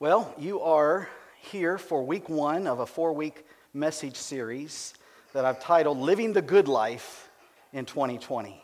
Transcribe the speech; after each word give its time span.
Well, 0.00 0.32
you 0.38 0.60
are 0.60 1.08
here 1.40 1.76
for 1.76 2.04
week 2.04 2.28
one 2.28 2.68
of 2.68 2.78
a 2.78 2.86
four 2.86 3.12
week 3.12 3.44
message 3.74 4.14
series 4.14 4.94
that 5.32 5.44
I've 5.44 5.58
titled 5.58 5.98
Living 5.98 6.32
the 6.32 6.40
Good 6.40 6.68
Life 6.68 7.28
in 7.72 7.84
2020. 7.84 8.62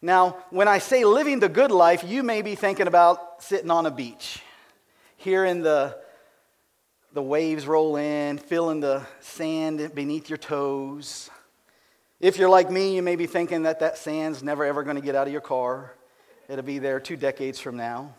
Now, 0.00 0.36
when 0.50 0.68
I 0.68 0.78
say 0.78 1.04
living 1.04 1.40
the 1.40 1.48
good 1.48 1.72
life, 1.72 2.04
you 2.06 2.22
may 2.22 2.42
be 2.42 2.54
thinking 2.54 2.86
about 2.86 3.42
sitting 3.42 3.68
on 3.68 3.84
a 3.84 3.90
beach, 3.90 4.44
hearing 5.16 5.62
the, 5.62 5.98
the 7.14 7.22
waves 7.22 7.66
roll 7.66 7.96
in, 7.96 8.38
feeling 8.38 8.78
the 8.78 9.04
sand 9.18 9.92
beneath 9.92 10.30
your 10.30 10.38
toes. 10.38 11.30
If 12.20 12.38
you're 12.38 12.48
like 12.48 12.70
me, 12.70 12.94
you 12.94 13.02
may 13.02 13.16
be 13.16 13.26
thinking 13.26 13.64
that 13.64 13.80
that 13.80 13.98
sand's 13.98 14.40
never 14.40 14.64
ever 14.64 14.84
going 14.84 14.94
to 14.94 15.02
get 15.02 15.16
out 15.16 15.26
of 15.26 15.32
your 15.32 15.42
car. 15.42 15.96
It'll 16.48 16.64
be 16.64 16.78
there 16.78 17.00
two 17.00 17.16
decades 17.16 17.58
from 17.58 17.76
now. 17.76 18.14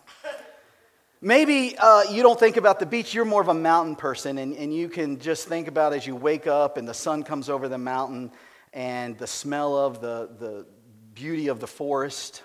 Maybe 1.23 1.75
uh, 1.77 2.05
you 2.09 2.23
don't 2.23 2.39
think 2.39 2.57
about 2.57 2.79
the 2.79 2.87
beach, 2.87 3.13
you're 3.13 3.25
more 3.25 3.43
of 3.43 3.47
a 3.47 3.53
mountain 3.53 3.95
person, 3.95 4.39
and, 4.39 4.55
and 4.55 4.73
you 4.73 4.89
can 4.89 5.19
just 5.19 5.47
think 5.47 5.67
about 5.67 5.93
as 5.93 6.07
you 6.07 6.15
wake 6.15 6.47
up 6.47 6.77
and 6.77 6.87
the 6.87 6.95
sun 6.95 7.21
comes 7.21 7.47
over 7.47 7.69
the 7.69 7.77
mountain 7.77 8.31
and 8.73 9.15
the 9.19 9.27
smell 9.27 9.77
of 9.77 10.01
the, 10.01 10.31
the 10.39 10.65
beauty 11.13 11.49
of 11.49 11.59
the 11.59 11.67
forest. 11.67 12.41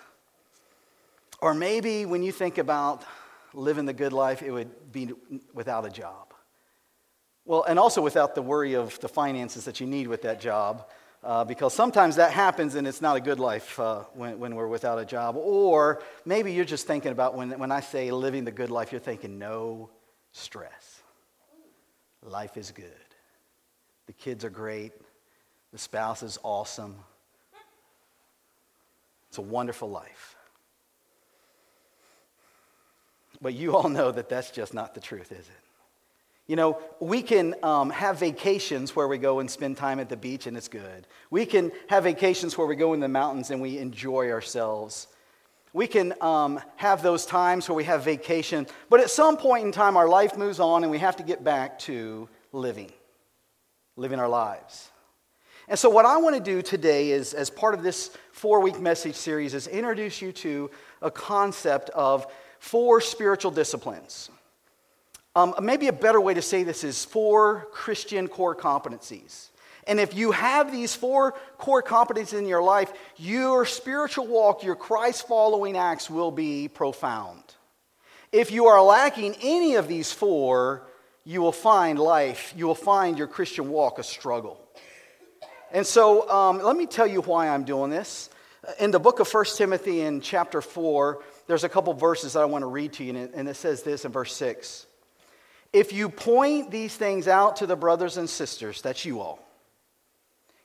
Or 1.40 1.54
maybe 1.54 2.04
when 2.04 2.22
you 2.22 2.32
think 2.32 2.58
about 2.58 3.02
living 3.54 3.86
the 3.86 3.94
good 3.94 4.12
life, 4.12 4.42
it 4.42 4.50
would 4.50 4.92
be 4.92 5.10
without 5.54 5.86
a 5.86 5.90
job. 5.90 6.34
Well, 7.46 7.62
and 7.62 7.78
also 7.78 8.02
without 8.02 8.34
the 8.34 8.42
worry 8.42 8.74
of 8.74 9.00
the 9.00 9.08
finances 9.08 9.64
that 9.64 9.80
you 9.80 9.86
need 9.86 10.06
with 10.06 10.20
that 10.22 10.38
job. 10.38 10.86
Uh, 11.26 11.42
because 11.42 11.74
sometimes 11.74 12.14
that 12.14 12.30
happens 12.30 12.76
and 12.76 12.86
it's 12.86 13.02
not 13.02 13.16
a 13.16 13.20
good 13.20 13.40
life 13.40 13.80
uh, 13.80 14.04
when, 14.14 14.38
when 14.38 14.54
we're 14.54 14.68
without 14.68 14.96
a 14.96 15.04
job. 15.04 15.34
Or 15.34 16.00
maybe 16.24 16.52
you're 16.52 16.64
just 16.64 16.86
thinking 16.86 17.10
about 17.10 17.34
when, 17.34 17.58
when 17.58 17.72
I 17.72 17.80
say 17.80 18.12
living 18.12 18.44
the 18.44 18.52
good 18.52 18.70
life, 18.70 18.92
you're 18.92 19.00
thinking 19.00 19.36
no 19.36 19.90
stress. 20.30 21.02
Life 22.22 22.56
is 22.56 22.70
good. 22.70 22.92
The 24.06 24.12
kids 24.12 24.44
are 24.44 24.50
great. 24.50 24.92
The 25.72 25.78
spouse 25.78 26.22
is 26.22 26.38
awesome. 26.44 26.94
It's 29.28 29.38
a 29.38 29.42
wonderful 29.42 29.90
life. 29.90 30.36
But 33.42 33.54
you 33.54 33.76
all 33.76 33.88
know 33.88 34.12
that 34.12 34.28
that's 34.28 34.52
just 34.52 34.72
not 34.72 34.94
the 34.94 35.00
truth, 35.00 35.32
is 35.32 35.48
it? 35.48 35.65
You 36.46 36.54
know, 36.54 36.78
we 37.00 37.22
can 37.22 37.56
um, 37.64 37.90
have 37.90 38.20
vacations 38.20 38.94
where 38.94 39.08
we 39.08 39.18
go 39.18 39.40
and 39.40 39.50
spend 39.50 39.76
time 39.76 39.98
at 39.98 40.08
the 40.08 40.16
beach 40.16 40.46
and 40.46 40.56
it's 40.56 40.68
good. 40.68 41.06
We 41.28 41.44
can 41.44 41.72
have 41.88 42.04
vacations 42.04 42.56
where 42.56 42.68
we 42.68 42.76
go 42.76 42.94
in 42.94 43.00
the 43.00 43.08
mountains 43.08 43.50
and 43.50 43.60
we 43.60 43.78
enjoy 43.78 44.30
ourselves. 44.30 45.08
We 45.72 45.88
can 45.88 46.14
um, 46.20 46.60
have 46.76 47.02
those 47.02 47.26
times 47.26 47.68
where 47.68 47.74
we 47.74 47.84
have 47.84 48.04
vacation, 48.04 48.68
but 48.88 49.00
at 49.00 49.10
some 49.10 49.36
point 49.36 49.66
in 49.66 49.72
time, 49.72 49.96
our 49.96 50.08
life 50.08 50.36
moves 50.36 50.60
on 50.60 50.84
and 50.84 50.90
we 50.90 50.98
have 50.98 51.16
to 51.16 51.24
get 51.24 51.42
back 51.42 51.80
to 51.80 52.28
living, 52.52 52.92
living 53.96 54.20
our 54.20 54.28
lives. 54.28 54.90
And 55.68 55.76
so, 55.76 55.90
what 55.90 56.06
I 56.06 56.16
want 56.18 56.36
to 56.36 56.40
do 56.40 56.62
today 56.62 57.10
is, 57.10 57.34
as 57.34 57.50
part 57.50 57.74
of 57.74 57.82
this 57.82 58.16
four 58.30 58.60
week 58.60 58.78
message 58.78 59.16
series, 59.16 59.52
is 59.52 59.66
introduce 59.66 60.22
you 60.22 60.30
to 60.32 60.70
a 61.02 61.10
concept 61.10 61.90
of 61.90 62.26
four 62.60 63.00
spiritual 63.00 63.50
disciplines. 63.50 64.30
Um, 65.36 65.54
maybe 65.60 65.88
a 65.88 65.92
better 65.92 66.18
way 66.18 66.32
to 66.32 66.40
say 66.40 66.62
this 66.62 66.82
is 66.82 67.04
four 67.04 67.68
Christian 67.70 68.26
core 68.26 68.56
competencies. 68.56 69.50
And 69.86 70.00
if 70.00 70.14
you 70.14 70.32
have 70.32 70.72
these 70.72 70.94
four 70.94 71.32
core 71.58 71.82
competencies 71.82 72.38
in 72.38 72.46
your 72.46 72.62
life, 72.62 72.90
your 73.18 73.66
spiritual 73.66 74.26
walk, 74.26 74.64
your 74.64 74.74
Christ 74.74 75.28
following 75.28 75.76
acts 75.76 76.08
will 76.08 76.30
be 76.30 76.68
profound. 76.68 77.42
If 78.32 78.50
you 78.50 78.68
are 78.68 78.82
lacking 78.82 79.36
any 79.42 79.74
of 79.74 79.88
these 79.88 80.10
four, 80.10 80.86
you 81.24 81.42
will 81.42 81.52
find 81.52 81.98
life, 81.98 82.54
you 82.56 82.66
will 82.66 82.74
find 82.74 83.18
your 83.18 83.28
Christian 83.28 83.68
walk 83.68 83.98
a 83.98 84.02
struggle. 84.02 84.58
And 85.70 85.86
so 85.86 86.30
um, 86.30 86.62
let 86.62 86.76
me 86.76 86.86
tell 86.86 87.06
you 87.06 87.20
why 87.20 87.50
I'm 87.50 87.64
doing 87.64 87.90
this. 87.90 88.30
In 88.80 88.90
the 88.90 88.98
book 88.98 89.20
of 89.20 89.30
1 89.30 89.44
Timothy, 89.54 90.00
in 90.00 90.22
chapter 90.22 90.62
4, 90.62 91.22
there's 91.46 91.62
a 91.62 91.68
couple 91.68 91.92
verses 91.92 92.32
that 92.32 92.40
I 92.40 92.46
want 92.46 92.62
to 92.62 92.68
read 92.68 92.94
to 92.94 93.04
you, 93.04 93.14
and 93.34 93.48
it 93.48 93.56
says 93.56 93.82
this 93.82 94.06
in 94.06 94.12
verse 94.12 94.34
6. 94.34 94.86
If 95.72 95.92
you 95.92 96.08
point 96.08 96.70
these 96.70 96.96
things 96.96 97.28
out 97.28 97.56
to 97.56 97.66
the 97.66 97.76
brothers 97.76 98.16
and 98.16 98.28
sisters, 98.28 98.82
that's 98.82 99.04
you 99.04 99.20
all, 99.20 99.38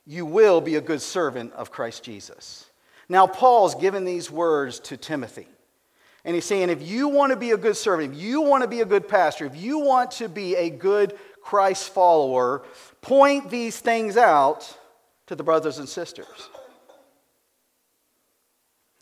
you 0.06 0.26
will 0.26 0.60
be 0.60 0.76
a 0.76 0.80
good 0.80 1.02
servant 1.02 1.52
of 1.52 1.70
Christ 1.70 2.02
Jesus. 2.02 2.66
Now, 3.08 3.26
Paul's 3.26 3.74
given 3.74 4.04
these 4.04 4.30
words 4.30 4.80
to 4.80 4.96
Timothy. 4.96 5.46
And 6.24 6.34
he's 6.34 6.44
saying, 6.44 6.70
if 6.70 6.82
you 6.82 7.08
want 7.08 7.30
to 7.30 7.36
be 7.36 7.50
a 7.50 7.56
good 7.56 7.76
servant, 7.76 8.14
if 8.14 8.20
you 8.20 8.42
want 8.42 8.62
to 8.62 8.68
be 8.68 8.80
a 8.80 8.86
good 8.86 9.08
pastor, 9.08 9.44
if 9.44 9.56
you 9.56 9.80
want 9.80 10.12
to 10.12 10.28
be 10.28 10.54
a 10.54 10.70
good 10.70 11.18
Christ 11.42 11.90
follower, 11.90 12.62
point 13.00 13.50
these 13.50 13.78
things 13.78 14.16
out 14.16 14.76
to 15.26 15.34
the 15.34 15.42
brothers 15.42 15.78
and 15.78 15.88
sisters. 15.88 16.26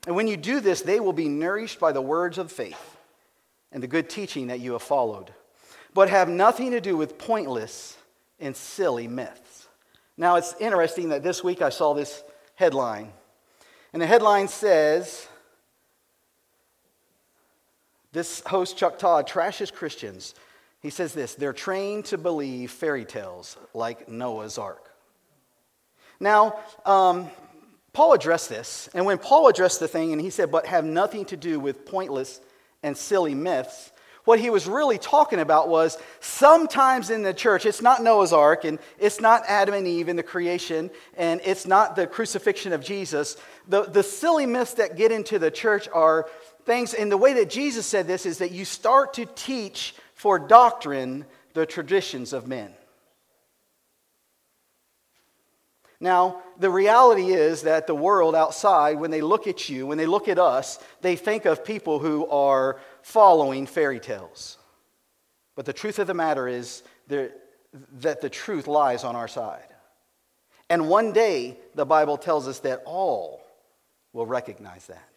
And 0.06 0.16
when 0.16 0.26
you 0.26 0.38
do 0.38 0.60
this, 0.60 0.80
they 0.80 0.98
will 0.98 1.12
be 1.12 1.28
nourished 1.28 1.78
by 1.78 1.92
the 1.92 2.00
words 2.00 2.38
of 2.38 2.50
faith 2.50 2.96
and 3.70 3.82
the 3.82 3.86
good 3.86 4.08
teaching 4.08 4.46
that 4.46 4.60
you 4.60 4.72
have 4.72 4.82
followed 4.82 5.30
but 5.94 6.08
have 6.08 6.28
nothing 6.28 6.70
to 6.72 6.80
do 6.80 6.96
with 6.96 7.18
pointless 7.18 7.96
and 8.38 8.56
silly 8.56 9.08
myths. 9.08 9.68
Now, 10.16 10.36
it's 10.36 10.54
interesting 10.60 11.10
that 11.10 11.22
this 11.22 11.42
week 11.42 11.62
I 11.62 11.70
saw 11.70 11.94
this 11.94 12.22
headline. 12.54 13.12
And 13.92 14.00
the 14.00 14.06
headline 14.06 14.48
says 14.48 15.26
This 18.12 18.40
host, 18.40 18.76
Chuck 18.76 18.98
Todd, 18.98 19.28
trashes 19.28 19.72
Christians. 19.72 20.34
He 20.80 20.90
says 20.90 21.12
this 21.12 21.34
they're 21.34 21.52
trained 21.52 22.06
to 22.06 22.18
believe 22.18 22.70
fairy 22.70 23.04
tales 23.04 23.56
like 23.74 24.08
Noah's 24.08 24.58
Ark. 24.58 24.90
Now, 26.18 26.60
um, 26.84 27.30
Paul 27.92 28.12
addressed 28.12 28.48
this, 28.48 28.88
and 28.94 29.06
when 29.06 29.18
Paul 29.18 29.48
addressed 29.48 29.80
the 29.80 29.88
thing 29.88 30.12
and 30.12 30.20
he 30.20 30.30
said, 30.30 30.50
but 30.50 30.66
have 30.66 30.84
nothing 30.84 31.24
to 31.26 31.36
do 31.36 31.58
with 31.58 31.86
pointless 31.86 32.40
and 32.82 32.96
silly 32.96 33.34
myths, 33.34 33.90
what 34.24 34.38
he 34.38 34.50
was 34.50 34.66
really 34.66 34.98
talking 34.98 35.38
about 35.38 35.68
was 35.68 35.98
sometimes 36.20 37.10
in 37.10 37.22
the 37.22 37.34
church, 37.34 37.64
it's 37.64 37.82
not 37.82 38.02
Noah's 38.02 38.32
Ark, 38.32 38.64
and 38.64 38.78
it's 38.98 39.20
not 39.20 39.42
Adam 39.46 39.74
and 39.74 39.86
Eve 39.86 40.08
in 40.08 40.16
the 40.16 40.22
creation, 40.22 40.90
and 41.16 41.40
it's 41.44 41.66
not 41.66 41.96
the 41.96 42.06
crucifixion 42.06 42.72
of 42.72 42.84
Jesus. 42.84 43.36
The, 43.68 43.82
the 43.82 44.02
silly 44.02 44.46
myths 44.46 44.74
that 44.74 44.96
get 44.96 45.10
into 45.10 45.38
the 45.38 45.50
church 45.50 45.88
are 45.92 46.28
things, 46.64 46.94
and 46.94 47.10
the 47.10 47.16
way 47.16 47.34
that 47.34 47.50
Jesus 47.50 47.86
said 47.86 48.06
this 48.06 48.26
is 48.26 48.38
that 48.38 48.52
you 48.52 48.64
start 48.64 49.14
to 49.14 49.26
teach 49.26 49.94
for 50.14 50.38
doctrine 50.38 51.24
the 51.54 51.66
traditions 51.66 52.32
of 52.32 52.46
men. 52.46 52.74
Now, 56.02 56.40
the 56.58 56.70
reality 56.70 57.32
is 57.32 57.62
that 57.62 57.86
the 57.86 57.94
world 57.94 58.34
outside, 58.34 58.98
when 58.98 59.10
they 59.10 59.20
look 59.20 59.46
at 59.46 59.68
you, 59.68 59.86
when 59.86 59.98
they 59.98 60.06
look 60.06 60.28
at 60.28 60.38
us, 60.38 60.78
they 61.02 61.14
think 61.14 61.44
of 61.44 61.62
people 61.62 61.98
who 61.98 62.26
are 62.28 62.80
following 63.02 63.66
fairy 63.66 64.00
tales. 64.00 64.58
But 65.56 65.66
the 65.66 65.72
truth 65.72 65.98
of 65.98 66.06
the 66.06 66.14
matter 66.14 66.48
is 66.48 66.82
that 67.08 68.20
the 68.20 68.30
truth 68.30 68.66
lies 68.66 69.04
on 69.04 69.16
our 69.16 69.28
side. 69.28 69.64
And 70.68 70.88
one 70.88 71.12
day, 71.12 71.56
the 71.74 71.84
Bible 71.84 72.16
tells 72.16 72.46
us 72.46 72.60
that 72.60 72.82
all 72.84 73.42
will 74.12 74.26
recognize 74.26 74.86
that. 74.86 75.08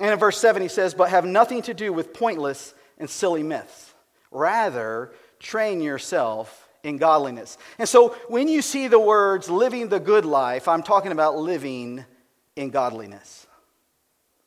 And 0.00 0.10
in 0.12 0.18
verse 0.18 0.38
7, 0.38 0.62
he 0.62 0.68
says, 0.68 0.94
But 0.94 1.10
have 1.10 1.24
nothing 1.24 1.62
to 1.62 1.74
do 1.74 1.92
with 1.92 2.14
pointless 2.14 2.74
and 2.98 3.10
silly 3.10 3.42
myths. 3.42 3.92
Rather, 4.30 5.12
train 5.38 5.80
yourself 5.80 6.68
in 6.82 6.98
godliness. 6.98 7.58
And 7.78 7.88
so 7.88 8.10
when 8.28 8.46
you 8.48 8.62
see 8.62 8.88
the 8.88 8.98
words 8.98 9.48
living 9.48 9.88
the 9.88 10.00
good 10.00 10.24
life, 10.24 10.68
I'm 10.68 10.82
talking 10.82 11.12
about 11.12 11.36
living 11.36 12.04
in 12.56 12.70
godliness. 12.70 13.43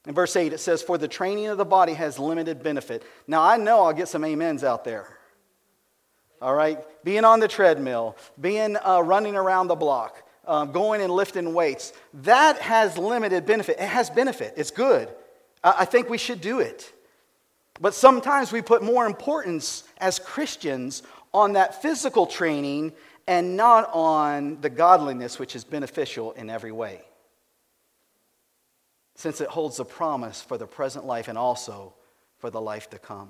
In 0.08 0.14
verse 0.14 0.36
8, 0.36 0.54
it 0.54 0.60
says, 0.60 0.82
For 0.82 0.98
the 0.98 1.08
training 1.08 1.48
of 1.48 1.58
the 1.58 1.66
body 1.66 1.94
has 1.94 2.18
limited 2.18 2.64
benefit. 2.64 3.04
Now, 3.28 3.44
I 3.44 3.58
know 3.58 3.84
I'll 3.84 3.94
get 3.94 4.08
some 4.08 4.24
amens 4.24 4.64
out 4.64 4.86
there. 4.86 5.18
All 6.42 6.56
right? 6.56 6.80
Being 7.04 7.26
on 7.26 7.42
the 7.42 7.48
treadmill, 7.48 8.16
being 8.40 8.78
uh, 8.78 9.02
running 9.02 9.36
around 9.36 9.68
the 9.68 9.76
block, 9.76 10.24
um, 10.48 10.72
going 10.72 11.02
and 11.02 11.12
lifting 11.12 11.54
weights. 11.54 11.92
That 12.14 12.58
has 12.60 12.98
limited 12.98 13.46
benefit. 13.46 13.78
It 13.80 13.90
has 13.90 14.10
benefit, 14.10 14.54
it's 14.56 14.72
good. 14.72 15.10
I, 15.62 15.76
I 15.80 15.86
think 15.86 16.10
we 16.10 16.18
should 16.18 16.40
do 16.40 16.60
it. 16.60 16.94
But 17.82 17.94
sometimes 17.94 18.52
we 18.52 18.62
put 18.62 18.82
more 18.82 19.06
importance 19.06 19.84
as 19.98 20.20
Christians 20.20 21.04
on 21.34 21.54
that 21.54 21.82
physical 21.82 22.26
training 22.26 22.94
and 23.28 23.58
not 23.58 23.90
on 23.94 24.62
the 24.62 24.70
godliness 24.70 25.38
which 25.38 25.56
is 25.56 25.64
beneficial 25.66 26.32
in 26.32 26.50
every 26.50 26.72
way. 26.72 27.02
Since 29.18 29.42
it 29.42 29.50
holds 29.50 29.80
a 29.80 29.86
promise 29.86 30.42
for 30.42 30.58
the 30.58 30.66
present 30.66 31.06
life 31.06 31.28
and 31.28 31.38
also 31.38 31.94
for 32.38 32.50
the 32.50 32.62
life 32.62 32.90
to 32.92 32.98
come. 32.98 33.30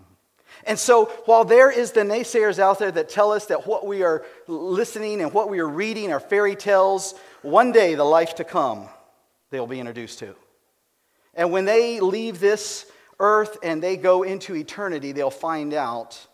And 0.65 0.77
so, 0.77 1.05
while 1.25 1.43
there 1.43 1.71
is 1.71 1.91
the 1.91 2.01
naysayers 2.01 2.59
out 2.59 2.79
there 2.79 2.91
that 2.91 3.09
tell 3.09 3.31
us 3.31 3.47
that 3.47 3.65
what 3.65 3.87
we 3.87 4.03
are 4.03 4.25
listening 4.47 5.21
and 5.21 5.33
what 5.33 5.49
we 5.49 5.59
are 5.59 5.67
reading 5.67 6.11
are 6.11 6.19
fairy 6.19 6.55
tales, 6.55 7.15
one 7.41 7.71
day 7.71 7.95
the 7.95 8.03
life 8.03 8.35
to 8.35 8.43
come 8.43 8.87
they'll 9.49 9.67
be 9.67 9.79
introduced 9.79 10.19
to. 10.19 10.35
And 11.33 11.51
when 11.51 11.65
they 11.65 11.99
leave 11.99 12.39
this 12.39 12.85
earth 13.19 13.57
and 13.63 13.81
they 13.81 13.95
go 13.97 14.23
into 14.23 14.55
eternity, 14.55 15.11
they'll 15.11 15.29
find 15.29 15.73
out 15.73 16.25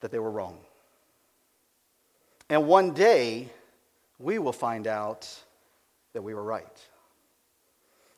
that 0.00 0.10
they 0.10 0.18
were 0.18 0.30
wrong. 0.30 0.58
And 2.48 2.66
one 2.66 2.92
day, 2.92 3.48
we 4.18 4.38
will 4.38 4.52
find 4.52 4.86
out 4.86 5.28
that 6.12 6.22
we 6.22 6.34
were 6.34 6.42
right. 6.42 6.88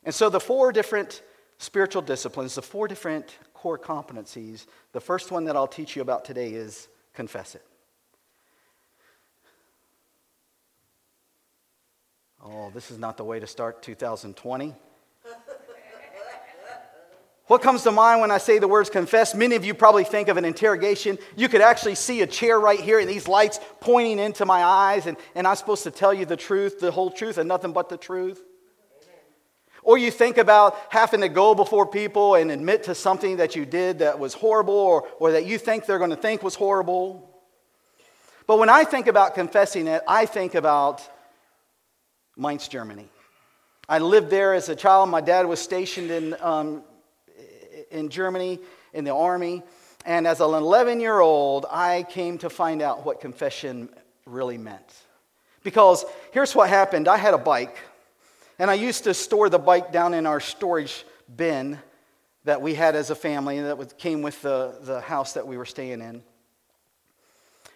And 0.05 0.13
so, 0.13 0.29
the 0.29 0.39
four 0.39 0.71
different 0.71 1.21
spiritual 1.57 2.01
disciplines, 2.01 2.55
the 2.55 2.61
four 2.61 2.87
different 2.87 3.37
core 3.53 3.79
competencies, 3.79 4.65
the 4.91 4.99
first 4.99 5.31
one 5.31 5.45
that 5.45 5.55
I'll 5.55 5.67
teach 5.67 5.95
you 5.95 6.01
about 6.01 6.25
today 6.25 6.49
is 6.49 6.87
confess 7.13 7.55
it. 7.55 7.65
Oh, 12.43 12.71
this 12.73 12.91
is 12.91 12.97
not 12.97 13.15
the 13.15 13.23
way 13.23 13.39
to 13.39 13.47
start 13.47 13.81
2020. 13.81 14.75
What 17.47 17.61
comes 17.61 17.83
to 17.83 17.91
mind 17.91 18.21
when 18.21 18.31
I 18.31 18.37
say 18.37 18.57
the 18.59 18.69
words 18.69 18.89
confess? 18.89 19.35
Many 19.35 19.55
of 19.55 19.65
you 19.65 19.73
probably 19.73 20.05
think 20.05 20.29
of 20.29 20.37
an 20.37 20.45
interrogation. 20.45 21.17
You 21.35 21.49
could 21.49 21.61
actually 21.61 21.95
see 21.95 22.21
a 22.21 22.27
chair 22.27 22.57
right 22.59 22.79
here 22.79 22.99
and 22.99 23.09
these 23.09 23.27
lights 23.27 23.59
pointing 23.81 24.17
into 24.17 24.45
my 24.45 24.63
eyes, 24.63 25.07
and, 25.07 25.17
and 25.35 25.45
I'm 25.45 25.55
supposed 25.55 25.83
to 25.83 25.91
tell 25.91 26.13
you 26.13 26.25
the 26.25 26.37
truth, 26.37 26.79
the 26.79 26.91
whole 26.91 27.11
truth, 27.11 27.37
and 27.37 27.47
nothing 27.47 27.73
but 27.73 27.89
the 27.89 27.97
truth. 27.97 28.41
Or 29.83 29.97
you 29.97 30.11
think 30.11 30.37
about 30.37 30.77
having 30.89 31.21
to 31.21 31.29
go 31.29 31.53
before 31.53 31.85
people 31.85 32.35
and 32.35 32.51
admit 32.51 32.83
to 32.83 32.95
something 32.95 33.37
that 33.37 33.55
you 33.55 33.65
did 33.65 33.99
that 33.99 34.17
was 34.17 34.33
horrible 34.33 34.73
or, 34.73 35.07
or 35.19 35.31
that 35.33 35.45
you 35.45 35.57
think 35.57 35.85
they're 35.85 35.97
going 35.97 36.09
to 36.09 36.15
think 36.15 36.41
was 36.41 36.55
horrible. 36.55 37.29
But 38.47 38.59
when 38.59 38.69
I 38.69 38.83
think 38.83 39.07
about 39.07 39.35
confessing 39.35 39.87
it, 39.87 40.01
I 40.07 40.25
think 40.25 40.55
about 40.55 41.01
Mainz, 42.37 42.67
Germany. 42.67 43.07
I 43.87 43.99
lived 43.99 44.29
there 44.29 44.53
as 44.53 44.69
a 44.69 44.75
child. 44.75 45.09
My 45.09 45.21
dad 45.21 45.45
was 45.45 45.59
stationed 45.59 46.09
in, 46.09 46.35
um, 46.39 46.83
in 47.91 48.09
Germany 48.09 48.59
in 48.93 49.03
the 49.03 49.13
army. 49.13 49.63
And 50.05 50.27
as 50.27 50.39
an 50.39 50.53
11 50.53 50.99
year 50.99 51.19
old, 51.19 51.65
I 51.69 52.03
came 52.09 52.37
to 52.39 52.49
find 52.49 52.81
out 52.81 53.05
what 53.05 53.19
confession 53.19 53.89
really 54.25 54.57
meant. 54.57 54.93
Because 55.63 56.05
here's 56.31 56.55
what 56.55 56.69
happened 56.69 57.07
I 57.07 57.17
had 57.17 57.33
a 57.33 57.37
bike 57.37 57.77
and 58.63 58.71
I 58.71 58.75
used 58.75 59.03
to 59.03 59.13
store 59.13 59.49
the 59.49 59.59
bike 59.59 59.91
down 59.91 60.13
in 60.13 60.25
our 60.25 60.39
storage 60.39 61.03
bin 61.35 61.77
that 62.45 62.61
we 62.61 62.75
had 62.75 62.95
as 62.95 63.09
a 63.09 63.15
family 63.15 63.59
that 63.59 63.97
came 63.97 64.21
with 64.21 64.41
the, 64.41 64.77
the 64.83 65.01
house 65.01 65.33
that 65.33 65.45
we 65.45 65.57
were 65.57 65.65
staying 65.65 65.99
in. 65.99 66.23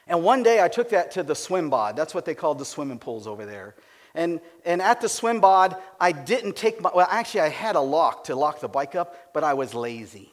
And 0.07 0.23
one 0.23 0.43
day 0.43 0.63
I 0.63 0.69
took 0.69 0.91
that 0.91 1.11
to 1.11 1.23
the 1.23 1.35
swim 1.35 1.69
bod. 1.69 1.97
That's 1.97 2.15
what 2.15 2.23
they 2.23 2.33
called 2.33 2.57
the 2.57 2.63
swimming 2.63 2.99
pools 2.99 3.27
over 3.27 3.45
there. 3.45 3.75
And, 4.15 4.39
and 4.63 4.81
at 4.81 5.01
the 5.01 5.09
swim 5.09 5.41
bod, 5.41 5.75
I 5.99 6.13
didn't 6.13 6.55
take 6.55 6.79
my, 6.79 6.89
well, 6.95 7.07
actually, 7.11 7.41
I 7.41 7.49
had 7.49 7.75
a 7.75 7.81
lock 7.81 8.23
to 8.23 8.35
lock 8.37 8.61
the 8.61 8.69
bike 8.69 8.95
up, 8.95 9.33
but 9.33 9.43
I 9.43 9.55
was 9.55 9.73
lazy. 9.73 10.31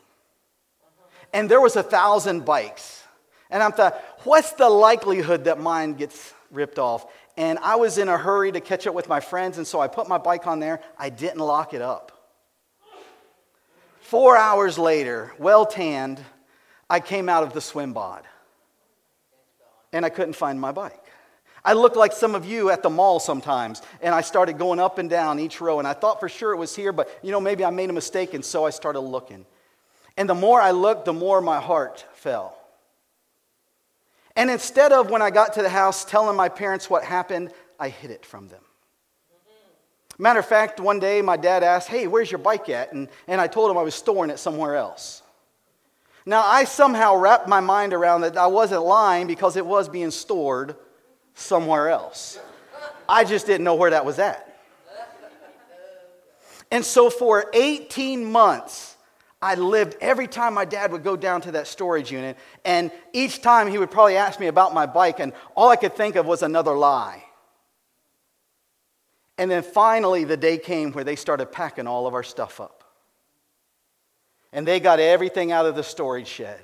And 1.32 1.50
there 1.50 1.60
was 1.60 1.74
a 1.74 1.82
thousand 1.82 2.44
bikes. 2.44 3.02
And 3.50 3.60
I 3.60 3.70
thought, 3.70 4.00
what's 4.22 4.52
the 4.52 4.70
likelihood 4.70 5.46
that 5.46 5.58
mine 5.58 5.94
gets 5.94 6.32
ripped 6.52 6.78
off? 6.78 7.06
And 7.36 7.58
I 7.58 7.76
was 7.76 7.98
in 7.98 8.08
a 8.08 8.16
hurry 8.16 8.52
to 8.52 8.60
catch 8.60 8.86
up 8.86 8.94
with 8.94 9.08
my 9.08 9.20
friends, 9.20 9.58
and 9.58 9.66
so 9.66 9.80
I 9.80 9.88
put 9.88 10.08
my 10.08 10.18
bike 10.18 10.46
on 10.46 10.60
there. 10.60 10.80
I 10.98 11.10
didn't 11.10 11.40
lock 11.40 11.74
it 11.74 11.82
up. 11.82 12.12
Four 14.00 14.36
hours 14.36 14.78
later, 14.78 15.32
well 15.38 15.66
tanned, 15.66 16.20
I 16.88 17.00
came 17.00 17.28
out 17.28 17.42
of 17.42 17.52
the 17.52 17.60
swim 17.60 17.92
bod, 17.92 18.22
and 19.92 20.04
I 20.04 20.10
couldn't 20.10 20.34
find 20.34 20.60
my 20.60 20.72
bike. 20.72 21.00
I 21.64 21.72
looked 21.72 21.96
like 21.96 22.12
some 22.12 22.34
of 22.34 22.44
you 22.44 22.70
at 22.70 22.82
the 22.82 22.90
mall 22.90 23.18
sometimes, 23.18 23.80
and 24.02 24.14
I 24.14 24.20
started 24.20 24.58
going 24.58 24.78
up 24.78 24.98
and 24.98 25.08
down 25.08 25.40
each 25.40 25.60
row, 25.60 25.78
and 25.78 25.88
I 25.88 25.94
thought 25.94 26.20
for 26.20 26.28
sure 26.28 26.52
it 26.52 26.58
was 26.58 26.76
here, 26.76 26.92
but 26.92 27.08
you 27.22 27.32
know, 27.32 27.40
maybe 27.40 27.64
I 27.64 27.70
made 27.70 27.88
a 27.88 27.94
mistake, 27.94 28.34
and 28.34 28.44
so 28.44 28.66
I 28.66 28.70
started 28.70 29.00
looking. 29.00 29.46
And 30.16 30.28
the 30.28 30.34
more 30.34 30.60
I 30.60 30.72
looked, 30.72 31.06
the 31.06 31.14
more 31.14 31.40
my 31.40 31.60
heart 31.60 32.04
fell. 32.12 32.53
And 34.36 34.50
instead 34.50 34.92
of 34.92 35.10
when 35.10 35.22
I 35.22 35.30
got 35.30 35.54
to 35.54 35.62
the 35.62 35.68
house 35.68 36.04
telling 36.04 36.36
my 36.36 36.48
parents 36.48 36.90
what 36.90 37.04
happened, 37.04 37.50
I 37.78 37.88
hid 37.88 38.10
it 38.10 38.26
from 38.26 38.48
them. 38.48 38.62
Matter 40.18 40.40
of 40.40 40.46
fact, 40.46 40.80
one 40.80 41.00
day 41.00 41.22
my 41.22 41.36
dad 41.36 41.62
asked, 41.62 41.88
Hey, 41.88 42.06
where's 42.06 42.30
your 42.30 42.38
bike 42.38 42.68
at? 42.68 42.92
And, 42.92 43.08
and 43.26 43.40
I 43.40 43.46
told 43.46 43.70
him 43.70 43.78
I 43.78 43.82
was 43.82 43.94
storing 43.94 44.30
it 44.30 44.38
somewhere 44.38 44.76
else. 44.76 45.22
Now, 46.26 46.42
I 46.44 46.64
somehow 46.64 47.16
wrapped 47.16 47.48
my 47.48 47.60
mind 47.60 47.92
around 47.92 48.22
that 48.22 48.36
I 48.36 48.46
wasn't 48.46 48.84
lying 48.84 49.26
because 49.26 49.56
it 49.56 49.66
was 49.66 49.88
being 49.88 50.10
stored 50.10 50.76
somewhere 51.34 51.90
else. 51.90 52.38
I 53.08 53.24
just 53.24 53.46
didn't 53.46 53.64
know 53.64 53.74
where 53.74 53.90
that 53.90 54.06
was 54.06 54.18
at. 54.18 54.50
And 56.70 56.84
so 56.84 57.10
for 57.10 57.50
18 57.52 58.24
months, 58.24 58.93
I 59.44 59.56
lived 59.56 59.98
every 60.00 60.26
time 60.26 60.54
my 60.54 60.64
dad 60.64 60.90
would 60.90 61.04
go 61.04 61.16
down 61.16 61.42
to 61.42 61.52
that 61.52 61.66
storage 61.66 62.10
unit, 62.10 62.38
and 62.64 62.90
each 63.12 63.42
time 63.42 63.68
he 63.70 63.76
would 63.76 63.90
probably 63.90 64.16
ask 64.16 64.40
me 64.40 64.46
about 64.46 64.72
my 64.72 64.86
bike, 64.86 65.20
and 65.20 65.34
all 65.54 65.68
I 65.68 65.76
could 65.76 65.94
think 65.94 66.16
of 66.16 66.24
was 66.24 66.42
another 66.42 66.74
lie. 66.74 67.22
And 69.36 69.50
then 69.50 69.62
finally, 69.62 70.24
the 70.24 70.38
day 70.38 70.56
came 70.56 70.92
where 70.92 71.04
they 71.04 71.14
started 71.14 71.52
packing 71.52 71.86
all 71.86 72.06
of 72.06 72.14
our 72.14 72.22
stuff 72.22 72.58
up. 72.58 72.84
And 74.50 74.66
they 74.66 74.80
got 74.80 74.98
everything 74.98 75.52
out 75.52 75.66
of 75.66 75.76
the 75.76 75.84
storage 75.84 76.28
shed. 76.28 76.60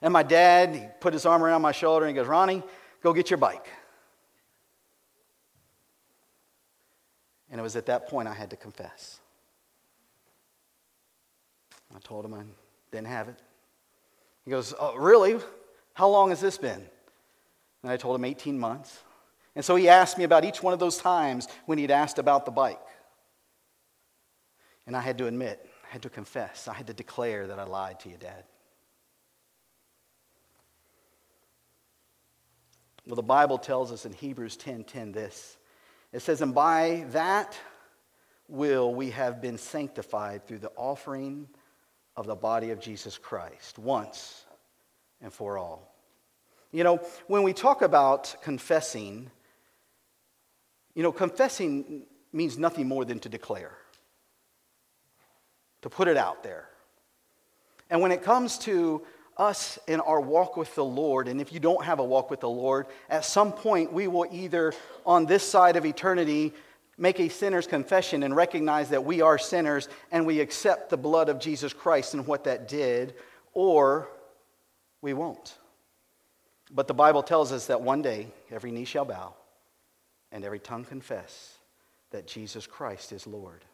And 0.00 0.10
my 0.10 0.22
dad, 0.22 0.74
he 0.74 0.86
put 1.00 1.12
his 1.12 1.26
arm 1.26 1.42
around 1.42 1.60
my 1.60 1.72
shoulder 1.72 2.06
and 2.06 2.16
he 2.16 2.18
goes, 2.18 2.28
Ronnie, 2.28 2.62
go 3.02 3.12
get 3.12 3.28
your 3.28 3.36
bike. 3.36 3.66
And 7.50 7.60
it 7.60 7.62
was 7.62 7.76
at 7.76 7.84
that 7.86 8.08
point 8.08 8.26
I 8.26 8.32
had 8.32 8.48
to 8.50 8.56
confess. 8.56 9.20
I 11.94 11.98
told 12.00 12.24
him 12.24 12.34
I 12.34 12.42
didn't 12.90 13.08
have 13.08 13.28
it. 13.28 13.38
He 14.44 14.50
goes, 14.50 14.74
Oh, 14.78 14.96
really? 14.96 15.38
How 15.94 16.08
long 16.08 16.30
has 16.30 16.40
this 16.40 16.58
been? 16.58 16.82
And 17.82 17.92
I 17.92 17.96
told 17.96 18.16
him 18.16 18.24
18 18.24 18.58
months. 18.58 19.02
And 19.54 19.64
so 19.64 19.76
he 19.76 19.88
asked 19.88 20.16
me 20.16 20.24
about 20.24 20.44
each 20.44 20.62
one 20.62 20.72
of 20.72 20.78
those 20.78 20.98
times 20.98 21.46
when 21.66 21.78
he'd 21.78 21.90
asked 21.90 22.18
about 22.18 22.46
the 22.46 22.50
bike. 22.50 22.80
And 24.86 24.96
I 24.96 25.00
had 25.00 25.18
to 25.18 25.26
admit, 25.26 25.68
I 25.84 25.92
had 25.92 26.02
to 26.02 26.10
confess, 26.10 26.68
I 26.68 26.74
had 26.74 26.86
to 26.86 26.94
declare 26.94 27.46
that 27.48 27.58
I 27.58 27.64
lied 27.64 28.00
to 28.00 28.08
you, 28.08 28.16
Dad. 28.16 28.44
Well, 33.06 33.16
the 33.16 33.22
Bible 33.22 33.58
tells 33.58 33.90
us 33.92 34.06
in 34.06 34.12
Hebrews 34.12 34.56
10 34.56 34.84
10 34.84 35.12
this. 35.12 35.58
It 36.12 36.20
says, 36.20 36.40
And 36.40 36.54
by 36.54 37.04
that 37.10 37.58
will 38.48 38.94
we 38.94 39.10
have 39.10 39.40
been 39.40 39.58
sanctified 39.58 40.46
through 40.46 40.60
the 40.60 40.72
offering 40.76 41.48
of 42.16 42.26
the 42.26 42.34
body 42.34 42.70
of 42.70 42.80
Jesus 42.80 43.18
Christ 43.18 43.78
once 43.78 44.44
and 45.20 45.32
for 45.32 45.58
all. 45.58 45.94
You 46.72 46.84
know, 46.84 46.96
when 47.26 47.42
we 47.42 47.52
talk 47.52 47.82
about 47.82 48.34
confessing, 48.42 49.30
you 50.94 51.02
know, 51.02 51.12
confessing 51.12 52.06
means 52.32 52.58
nothing 52.58 52.88
more 52.88 53.04
than 53.04 53.18
to 53.20 53.28
declare, 53.28 53.76
to 55.82 55.90
put 55.90 56.08
it 56.08 56.16
out 56.16 56.42
there. 56.42 56.68
And 57.90 58.00
when 58.00 58.10
it 58.10 58.22
comes 58.22 58.58
to 58.60 59.02
us 59.36 59.78
in 59.86 60.00
our 60.00 60.20
walk 60.20 60.56
with 60.56 60.74
the 60.74 60.84
Lord, 60.84 61.28
and 61.28 61.40
if 61.40 61.52
you 61.52 61.60
don't 61.60 61.84
have 61.84 61.98
a 61.98 62.04
walk 62.04 62.30
with 62.30 62.40
the 62.40 62.48
Lord, 62.48 62.86
at 63.10 63.24
some 63.24 63.52
point 63.52 63.92
we 63.92 64.06
will 64.06 64.26
either 64.30 64.72
on 65.04 65.26
this 65.26 65.42
side 65.42 65.76
of 65.76 65.84
eternity 65.84 66.52
make 66.98 67.20
a 67.20 67.28
sinner's 67.28 67.66
confession 67.66 68.22
and 68.22 68.36
recognize 68.36 68.90
that 68.90 69.04
we 69.04 69.20
are 69.20 69.38
sinners 69.38 69.88
and 70.10 70.26
we 70.26 70.40
accept 70.40 70.90
the 70.90 70.96
blood 70.96 71.28
of 71.28 71.38
Jesus 71.38 71.72
Christ 71.72 72.14
and 72.14 72.26
what 72.26 72.44
that 72.44 72.68
did, 72.68 73.14
or 73.54 74.08
we 75.00 75.12
won't. 75.12 75.56
But 76.70 76.88
the 76.88 76.94
Bible 76.94 77.22
tells 77.22 77.52
us 77.52 77.66
that 77.66 77.80
one 77.80 78.02
day 78.02 78.28
every 78.50 78.70
knee 78.70 78.84
shall 78.84 79.04
bow 79.04 79.34
and 80.30 80.44
every 80.44 80.58
tongue 80.58 80.84
confess 80.84 81.58
that 82.10 82.26
Jesus 82.26 82.66
Christ 82.66 83.12
is 83.12 83.26
Lord. 83.26 83.64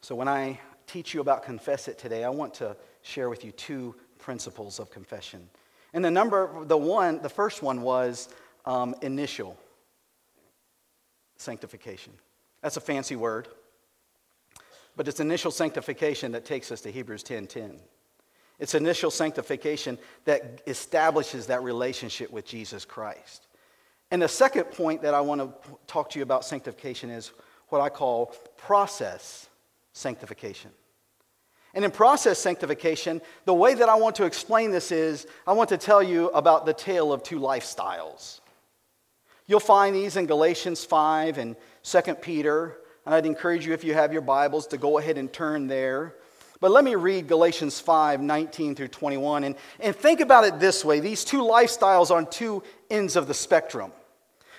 So, 0.00 0.14
when 0.14 0.28
I 0.28 0.58
teach 0.86 1.12
you 1.12 1.20
about 1.20 1.42
confess 1.42 1.86
it 1.86 1.98
today, 1.98 2.24
I 2.24 2.30
want 2.30 2.54
to 2.54 2.76
share 3.02 3.28
with 3.28 3.44
you 3.44 3.52
two 3.52 3.94
principles 4.18 4.78
of 4.78 4.90
confession. 4.90 5.50
And 5.92 6.04
the 6.04 6.10
number, 6.10 6.64
the 6.64 6.76
one, 6.76 7.20
the 7.22 7.28
first 7.28 7.62
one 7.62 7.82
was 7.82 8.28
um, 8.64 8.94
initial 9.02 9.58
sanctification. 11.36 12.12
That's 12.62 12.76
a 12.76 12.80
fancy 12.80 13.16
word, 13.16 13.48
but 14.96 15.08
it's 15.08 15.20
initial 15.20 15.50
sanctification 15.50 16.32
that 16.32 16.44
takes 16.44 16.70
us 16.70 16.80
to 16.82 16.90
Hebrews 16.90 17.22
10:10. 17.22 17.46
10, 17.46 17.46
10. 17.46 17.80
It's 18.58 18.74
initial 18.74 19.10
sanctification 19.10 19.98
that 20.24 20.62
establishes 20.66 21.46
that 21.46 21.62
relationship 21.62 22.30
with 22.30 22.44
Jesus 22.44 22.84
Christ. 22.84 23.46
And 24.10 24.20
the 24.20 24.28
second 24.28 24.64
point 24.64 25.02
that 25.02 25.14
I 25.14 25.20
want 25.20 25.40
to 25.40 25.70
talk 25.86 26.10
to 26.10 26.18
you 26.18 26.22
about 26.22 26.44
sanctification 26.44 27.10
is 27.10 27.30
what 27.68 27.80
I 27.80 27.88
call 27.88 28.34
process 28.56 29.48
sanctification. 29.92 30.70
And 31.74 31.84
in 31.84 31.90
process 31.90 32.38
sanctification, 32.38 33.20
the 33.44 33.54
way 33.54 33.74
that 33.74 33.88
I 33.88 33.96
want 33.96 34.16
to 34.16 34.24
explain 34.24 34.70
this 34.70 34.90
is 34.90 35.26
I 35.46 35.52
want 35.52 35.68
to 35.68 35.76
tell 35.76 36.02
you 36.02 36.28
about 36.30 36.66
the 36.66 36.72
tale 36.72 37.12
of 37.12 37.22
two 37.22 37.38
lifestyles. 37.38 38.40
You'll 39.46 39.60
find 39.60 39.94
these 39.94 40.16
in 40.16 40.26
Galatians 40.26 40.84
5 40.84 41.38
and 41.38 41.56
2 41.82 42.14
Peter, 42.16 42.78
and 43.06 43.14
I'd 43.14 43.26
encourage 43.26 43.66
you, 43.66 43.72
if 43.72 43.84
you 43.84 43.94
have 43.94 44.12
your 44.12 44.22
Bibles, 44.22 44.66
to 44.68 44.78
go 44.78 44.98
ahead 44.98 45.18
and 45.18 45.32
turn 45.32 45.66
there. 45.66 46.14
But 46.60 46.70
let 46.70 46.84
me 46.84 46.96
read 46.96 47.28
Galatians 47.28 47.78
5 47.80 48.20
19 48.20 48.74
through 48.74 48.88
21. 48.88 49.44
And, 49.44 49.54
and 49.80 49.94
think 49.94 50.20
about 50.20 50.44
it 50.44 50.58
this 50.58 50.84
way 50.84 51.00
these 51.00 51.24
two 51.24 51.42
lifestyles 51.42 52.10
are 52.10 52.18
on 52.18 52.28
two 52.28 52.62
ends 52.90 53.16
of 53.16 53.26
the 53.26 53.34
spectrum. 53.34 53.92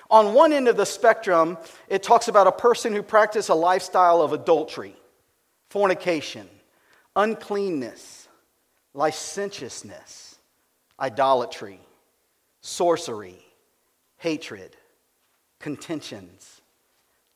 On 0.09 0.33
one 0.33 0.53
end 0.53 0.67
of 0.67 0.77
the 0.77 0.85
spectrum, 0.85 1.57
it 1.87 2.01
talks 2.01 2.27
about 2.27 2.47
a 2.47 2.51
person 2.51 2.93
who 2.93 3.03
practices 3.03 3.49
a 3.49 3.53
lifestyle 3.53 4.21
of 4.21 4.33
adultery, 4.33 4.95
fornication, 5.69 6.49
uncleanness, 7.19 8.29
licentiousness, 8.93 10.37
idolatry, 11.01 11.81
sorcery, 12.61 13.43
hatred, 14.17 14.77
contentions, 15.59 16.61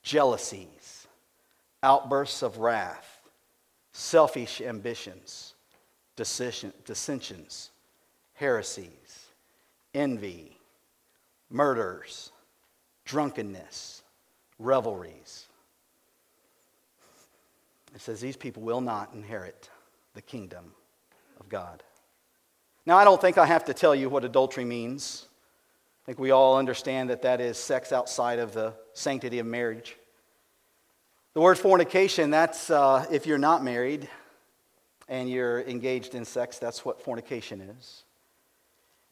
jealousies, 0.02 1.06
outbursts 1.84 2.42
of 2.44 2.60
wrath, 2.60 3.24
selfish 3.92 4.62
ambitions, 4.62 5.54
dissensions, 6.16 7.72
heresies, 8.36 9.28
envy, 9.94 10.58
murders, 11.50 12.32
drunkenness, 13.04 14.02
revelries. 14.60 15.48
It 17.94 18.00
says 18.00 18.22
these 18.22 18.38
people 18.38 18.64
will 18.64 18.82
not 18.82 19.12
inherit 19.14 19.70
the 20.14 20.22
kingdom 20.22 20.74
of 21.40 21.50
God. 21.50 21.84
Now, 22.86 22.98
I 22.98 23.04
don't 23.04 23.20
think 23.20 23.38
I 23.38 23.46
have 23.46 23.66
to 23.66 23.74
tell 23.74 23.96
you 23.96 24.10
what 24.10 24.26
adultery 24.26 24.66
means. 24.66 25.28
I 26.04 26.06
think 26.06 26.20
we 26.20 26.32
all 26.32 26.58
understand 26.58 27.10
that 27.10 27.22
that 27.22 27.40
is 27.40 27.58
sex 27.58 27.94
outside 27.94 28.40
of 28.40 28.54
the 28.54 28.74
sanctity 28.94 29.40
of 29.40 29.46
marriage. 29.46 29.96
The 31.34 31.42
word 31.42 31.58
fornication, 31.58 32.30
that's 32.30 32.70
uh, 32.70 33.06
if 33.12 33.26
you're 33.26 33.38
not 33.38 33.64
married 33.64 34.10
and 35.08 35.30
you're 35.30 35.62
engaged 35.62 36.14
in 36.14 36.26
sex, 36.26 36.60
that's 36.60 36.84
what 36.84 37.02
fornication 37.02 37.62
is. 37.62 38.04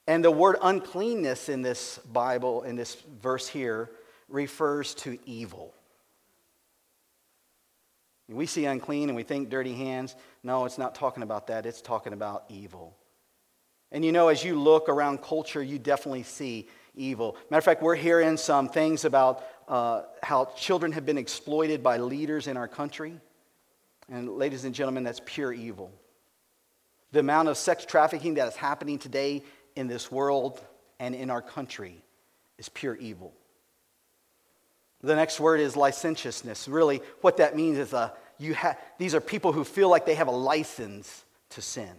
And 0.05 0.23
the 0.23 0.31
word 0.31 0.57
uncleanness 0.61 1.47
in 1.47 1.61
this 1.61 1.99
Bible, 2.11 2.63
in 2.63 2.75
this 2.75 2.95
verse 3.21 3.47
here, 3.47 3.89
refers 4.27 4.93
to 4.95 5.17
evil. 5.25 5.73
We 8.31 8.45
see 8.45 8.65
unclean 8.65 9.09
and 9.09 9.15
we 9.15 9.23
think 9.23 9.49
dirty 9.49 9.73
hands. 9.73 10.15
No, 10.43 10.65
it's 10.65 10.77
not 10.77 10.95
talking 10.95 11.23
about 11.23 11.47
that. 11.47 11.65
It's 11.65 11.81
talking 11.81 12.13
about 12.13 12.45
evil. 12.49 12.95
And 13.91 14.05
you 14.05 14.11
know, 14.11 14.29
as 14.29 14.43
you 14.43 14.59
look 14.59 14.87
around 14.87 15.21
culture, 15.21 15.61
you 15.61 15.77
definitely 15.77 16.23
see 16.23 16.69
evil. 16.95 17.35
Matter 17.49 17.59
of 17.59 17.63
fact, 17.65 17.81
we're 17.81 17.95
hearing 17.95 18.37
some 18.37 18.69
things 18.69 19.05
about 19.05 19.43
uh, 19.67 20.03
how 20.23 20.45
children 20.57 20.91
have 20.93 21.05
been 21.05 21.17
exploited 21.17 21.83
by 21.83 21.97
leaders 21.97 22.47
in 22.47 22.57
our 22.57 22.67
country. 22.67 23.19
And, 24.09 24.29
ladies 24.29 24.65
and 24.65 24.73
gentlemen, 24.73 25.03
that's 25.03 25.21
pure 25.25 25.53
evil. 25.53 25.91
The 27.11 27.19
amount 27.19 27.49
of 27.49 27.57
sex 27.57 27.85
trafficking 27.85 28.35
that 28.35 28.47
is 28.47 28.55
happening 28.55 28.97
today 28.97 29.43
in 29.75 29.87
this 29.87 30.11
world 30.11 30.61
and 30.99 31.15
in 31.15 31.29
our 31.29 31.41
country 31.41 32.01
is 32.57 32.69
pure 32.69 32.95
evil. 32.95 33.33
The 35.01 35.15
next 35.15 35.39
word 35.39 35.59
is 35.59 35.75
licentiousness. 35.75 36.67
Really, 36.67 37.01
what 37.21 37.37
that 37.37 37.55
means 37.55 37.77
is 37.77 37.93
uh, 37.93 38.11
you 38.41 38.55
ha- 38.55 38.75
these 38.97 39.13
are 39.13 39.21
people 39.21 39.51
who 39.51 39.63
feel 39.63 39.89
like 39.89 40.05
they 40.05 40.15
have 40.15 40.27
a 40.27 40.31
license 40.31 41.23
to 41.51 41.61
sin. 41.61 41.91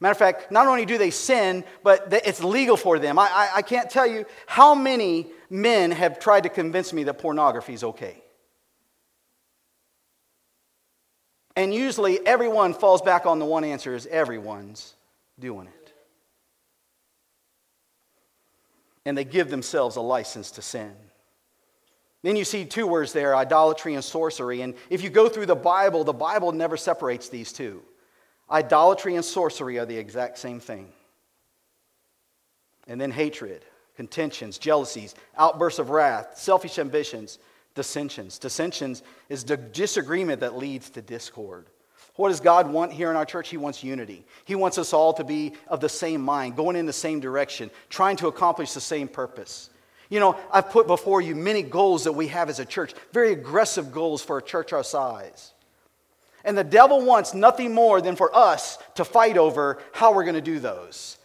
Matter 0.00 0.12
of 0.12 0.18
fact, 0.18 0.52
not 0.52 0.66
only 0.66 0.84
do 0.84 0.98
they 0.98 1.10
sin, 1.10 1.64
but 1.82 2.12
it's 2.12 2.42
legal 2.42 2.76
for 2.76 2.98
them. 2.98 3.18
I, 3.18 3.24
I, 3.24 3.48
I 3.56 3.62
can't 3.62 3.90
tell 3.90 4.06
you 4.06 4.26
how 4.46 4.74
many 4.74 5.28
men 5.50 5.90
have 5.90 6.18
tried 6.18 6.44
to 6.44 6.48
convince 6.48 6.92
me 6.92 7.04
that 7.04 7.14
pornography 7.14 7.74
is 7.74 7.82
okay. 7.82 8.22
And 11.56 11.74
usually 11.74 12.24
everyone 12.24 12.74
falls 12.74 13.02
back 13.02 13.26
on 13.26 13.40
the 13.40 13.44
one 13.44 13.64
answer 13.64 13.94
is 13.94 14.06
everyone's 14.06 14.94
doing 15.40 15.66
it. 15.66 15.92
And 19.04 19.18
they 19.18 19.24
give 19.24 19.50
themselves 19.50 19.96
a 19.96 20.00
license 20.00 20.52
to 20.52 20.62
sin. 20.62 20.94
Then 22.22 22.36
you 22.36 22.44
see 22.44 22.64
two 22.64 22.86
words 22.86 23.12
there 23.12 23.36
idolatry 23.36 23.94
and 23.94 24.04
sorcery. 24.04 24.62
And 24.62 24.74
if 24.90 25.02
you 25.02 25.10
go 25.10 25.28
through 25.28 25.46
the 25.46 25.54
Bible, 25.54 26.04
the 26.04 26.12
Bible 26.12 26.52
never 26.52 26.76
separates 26.76 27.28
these 27.28 27.52
two. 27.52 27.82
Idolatry 28.50 29.14
and 29.14 29.24
sorcery 29.24 29.78
are 29.78 29.86
the 29.86 29.96
exact 29.96 30.38
same 30.38 30.58
thing. 30.58 30.92
And 32.86 33.00
then 33.00 33.10
hatred, 33.10 33.64
contentions, 33.96 34.58
jealousies, 34.58 35.14
outbursts 35.36 35.78
of 35.78 35.90
wrath, 35.90 36.38
selfish 36.38 36.78
ambitions, 36.78 37.38
dissensions. 37.74 38.38
Dissensions 38.38 39.02
is 39.28 39.44
the 39.44 39.56
disagreement 39.56 40.40
that 40.40 40.56
leads 40.56 40.90
to 40.90 41.02
discord. 41.02 41.66
What 42.16 42.30
does 42.30 42.40
God 42.40 42.68
want 42.68 42.92
here 42.92 43.10
in 43.10 43.16
our 43.16 43.26
church? 43.26 43.48
He 43.48 43.56
wants 43.56 43.84
unity. 43.84 44.24
He 44.44 44.56
wants 44.56 44.78
us 44.78 44.92
all 44.92 45.12
to 45.12 45.22
be 45.22 45.52
of 45.68 45.80
the 45.80 45.88
same 45.88 46.20
mind, 46.20 46.56
going 46.56 46.74
in 46.74 46.86
the 46.86 46.92
same 46.92 47.20
direction, 47.20 47.70
trying 47.90 48.16
to 48.16 48.26
accomplish 48.26 48.72
the 48.72 48.80
same 48.80 49.06
purpose. 49.06 49.70
You 50.08 50.20
know, 50.20 50.38
I've 50.50 50.70
put 50.70 50.86
before 50.86 51.20
you 51.20 51.34
many 51.34 51.62
goals 51.62 52.04
that 52.04 52.12
we 52.12 52.28
have 52.28 52.48
as 52.48 52.60
a 52.60 52.64
church, 52.64 52.94
very 53.12 53.32
aggressive 53.32 53.92
goals 53.92 54.22
for 54.22 54.38
a 54.38 54.42
church 54.42 54.72
our 54.72 54.84
size. 54.84 55.52
And 56.44 56.56
the 56.56 56.64
devil 56.64 57.04
wants 57.04 57.34
nothing 57.34 57.74
more 57.74 58.00
than 58.00 58.16
for 58.16 58.34
us 58.34 58.78
to 58.94 59.04
fight 59.04 59.36
over 59.36 59.78
how 59.92 60.14
we're 60.14 60.24
going 60.24 60.34
to 60.34 60.40
do 60.40 60.60
those. 60.60 61.18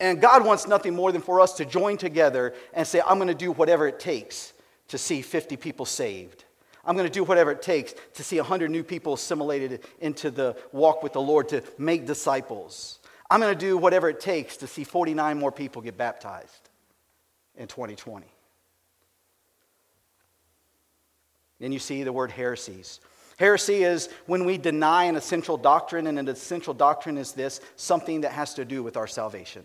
And 0.00 0.20
God 0.20 0.44
wants 0.44 0.66
nothing 0.66 0.94
more 0.94 1.12
than 1.12 1.22
for 1.22 1.40
us 1.40 1.54
to 1.54 1.64
join 1.64 1.96
together 1.96 2.54
and 2.74 2.86
say, 2.86 3.00
I'm 3.06 3.18
going 3.18 3.28
to 3.28 3.34
do 3.34 3.52
whatever 3.52 3.86
it 3.86 4.00
takes 4.00 4.52
to 4.88 4.98
see 4.98 5.22
50 5.22 5.56
people 5.56 5.86
saved. 5.86 6.44
I'm 6.84 6.96
going 6.96 7.06
to 7.06 7.12
do 7.12 7.24
whatever 7.24 7.52
it 7.52 7.62
takes 7.62 7.94
to 8.14 8.24
see 8.24 8.36
100 8.36 8.70
new 8.70 8.82
people 8.82 9.14
assimilated 9.14 9.80
into 10.00 10.30
the 10.30 10.56
walk 10.72 11.02
with 11.02 11.12
the 11.12 11.20
Lord 11.20 11.48
to 11.50 11.62
make 11.78 12.06
disciples. 12.06 12.98
I'm 13.30 13.40
going 13.40 13.54
to 13.54 13.58
do 13.58 13.78
whatever 13.78 14.08
it 14.08 14.20
takes 14.20 14.56
to 14.58 14.66
see 14.66 14.84
49 14.84 15.38
more 15.38 15.50
people 15.50 15.82
get 15.82 15.96
baptized 15.96 16.65
in 17.56 17.66
2020. 17.68 18.26
Then 21.58 21.72
you 21.72 21.78
see 21.78 22.02
the 22.02 22.12
word 22.12 22.30
heresies. 22.30 23.00
Heresy 23.38 23.84
is 23.84 24.08
when 24.26 24.44
we 24.44 24.58
deny 24.58 25.04
an 25.04 25.16
essential 25.16 25.56
doctrine, 25.56 26.06
and 26.06 26.18
an 26.18 26.28
essential 26.28 26.74
doctrine 26.74 27.18
is 27.18 27.32
this 27.32 27.60
something 27.76 28.22
that 28.22 28.32
has 28.32 28.54
to 28.54 28.64
do 28.64 28.82
with 28.82 28.96
our 28.96 29.06
salvation. 29.06 29.64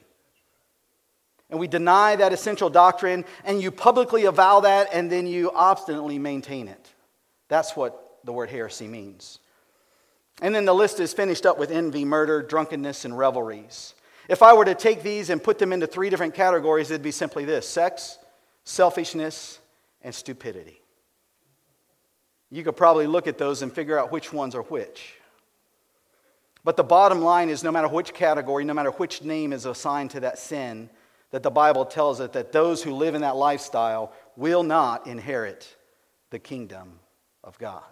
And 1.50 1.60
we 1.60 1.68
deny 1.68 2.16
that 2.16 2.32
essential 2.32 2.70
doctrine, 2.70 3.26
and 3.44 3.62
you 3.62 3.72
publicly 3.72 4.26
avow 4.26 4.62
that, 4.62 4.90
and 4.94 5.12
then 5.12 5.28
you 5.28 5.52
obstinately 5.54 6.18
maintain 6.18 6.68
it. 6.68 6.90
That's 7.50 7.76
what 7.76 8.20
the 8.24 8.32
word 8.32 8.50
heresy 8.50 8.88
means. 8.88 9.40
And 10.42 10.56
then 10.56 10.66
the 10.66 10.74
list 10.74 11.00
is 11.00 11.14
finished 11.14 11.46
up 11.46 11.60
with 11.60 11.72
envy, 11.72 12.06
murder, 12.06 12.42
drunkenness, 12.42 13.04
and 13.04 13.18
revelries. 13.18 13.94
If 14.28 14.42
I 14.44 14.54
were 14.54 14.66
to 14.66 14.76
take 14.76 15.04
these 15.04 15.30
and 15.30 15.44
put 15.44 15.60
them 15.60 15.74
into 15.74 15.88
three 15.88 16.10
different 16.10 16.34
categories, 16.34 16.92
it'd 16.92 17.02
be 17.02 17.12
simply 17.12 17.46
this 17.46 17.68
sex, 17.68 18.18
selfishness, 18.64 19.60
and 20.02 20.14
stupidity. 20.14 20.82
You 22.50 22.64
could 22.64 22.76
probably 22.76 23.08
look 23.08 23.28
at 23.28 23.38
those 23.38 23.62
and 23.62 23.72
figure 23.72 23.98
out 23.98 24.12
which 24.12 24.34
ones 24.34 24.56
are 24.56 24.62
which. 24.64 25.16
But 26.64 26.78
the 26.78 26.84
bottom 26.84 27.22
line 27.22 27.50
is 27.50 27.64
no 27.64 27.72
matter 27.72 27.88
which 27.88 28.14
category, 28.14 28.64
no 28.66 28.74
matter 28.74 28.92
which 28.92 29.24
name 29.24 29.52
is 29.54 29.66
assigned 29.66 30.12
to 30.12 30.20
that 30.20 30.38
sin, 30.38 30.90
that 31.32 31.44
the 31.44 31.50
Bible 31.50 31.86
tells 31.86 32.20
us 32.20 32.32
that 32.32 32.52
those 32.52 32.84
who 32.84 32.94
live 32.94 33.16
in 33.16 33.22
that 33.22 33.36
lifestyle 33.36 34.14
will 34.36 34.64
not 34.64 35.08
inherit 35.08 35.76
the 36.30 36.40
kingdom 36.40 37.00
of 37.44 37.58
God. 37.58 37.84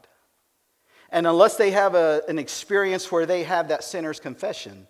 And 1.09 1.25
unless 1.25 1.55
they 1.55 1.71
have 1.71 1.95
a, 1.95 2.21
an 2.27 2.37
experience 2.37 3.11
where 3.11 3.25
they 3.25 3.43
have 3.43 3.69
that 3.69 3.83
sinner's 3.83 4.19
confession, 4.19 4.87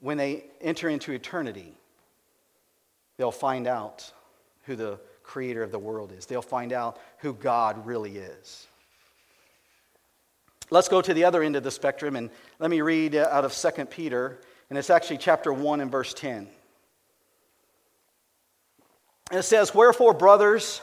when 0.00 0.16
they 0.16 0.44
enter 0.60 0.88
into 0.88 1.12
eternity, 1.12 1.74
they'll 3.16 3.30
find 3.30 3.66
out 3.66 4.12
who 4.64 4.76
the 4.76 4.98
creator 5.22 5.62
of 5.62 5.70
the 5.70 5.78
world 5.78 6.12
is. 6.12 6.26
They'll 6.26 6.42
find 6.42 6.72
out 6.72 6.98
who 7.18 7.32
God 7.34 7.86
really 7.86 8.16
is. 8.16 8.66
Let's 10.70 10.88
go 10.88 11.02
to 11.02 11.12
the 11.12 11.24
other 11.24 11.42
end 11.42 11.56
of 11.56 11.62
the 11.62 11.70
spectrum 11.70 12.16
and 12.16 12.30
let 12.58 12.70
me 12.70 12.80
read 12.80 13.16
uh, 13.16 13.28
out 13.30 13.44
of 13.44 13.52
2 13.52 13.86
Peter 13.86 14.40
And 14.68 14.78
it's 14.78 14.90
actually 14.90 15.18
chapter 15.18 15.52
1 15.52 15.80
and 15.80 15.90
verse 15.90 16.14
10. 16.14 16.48
And 19.30 19.38
it 19.38 19.42
says, 19.42 19.74
Wherefore, 19.74 20.14
brothers, 20.14 20.80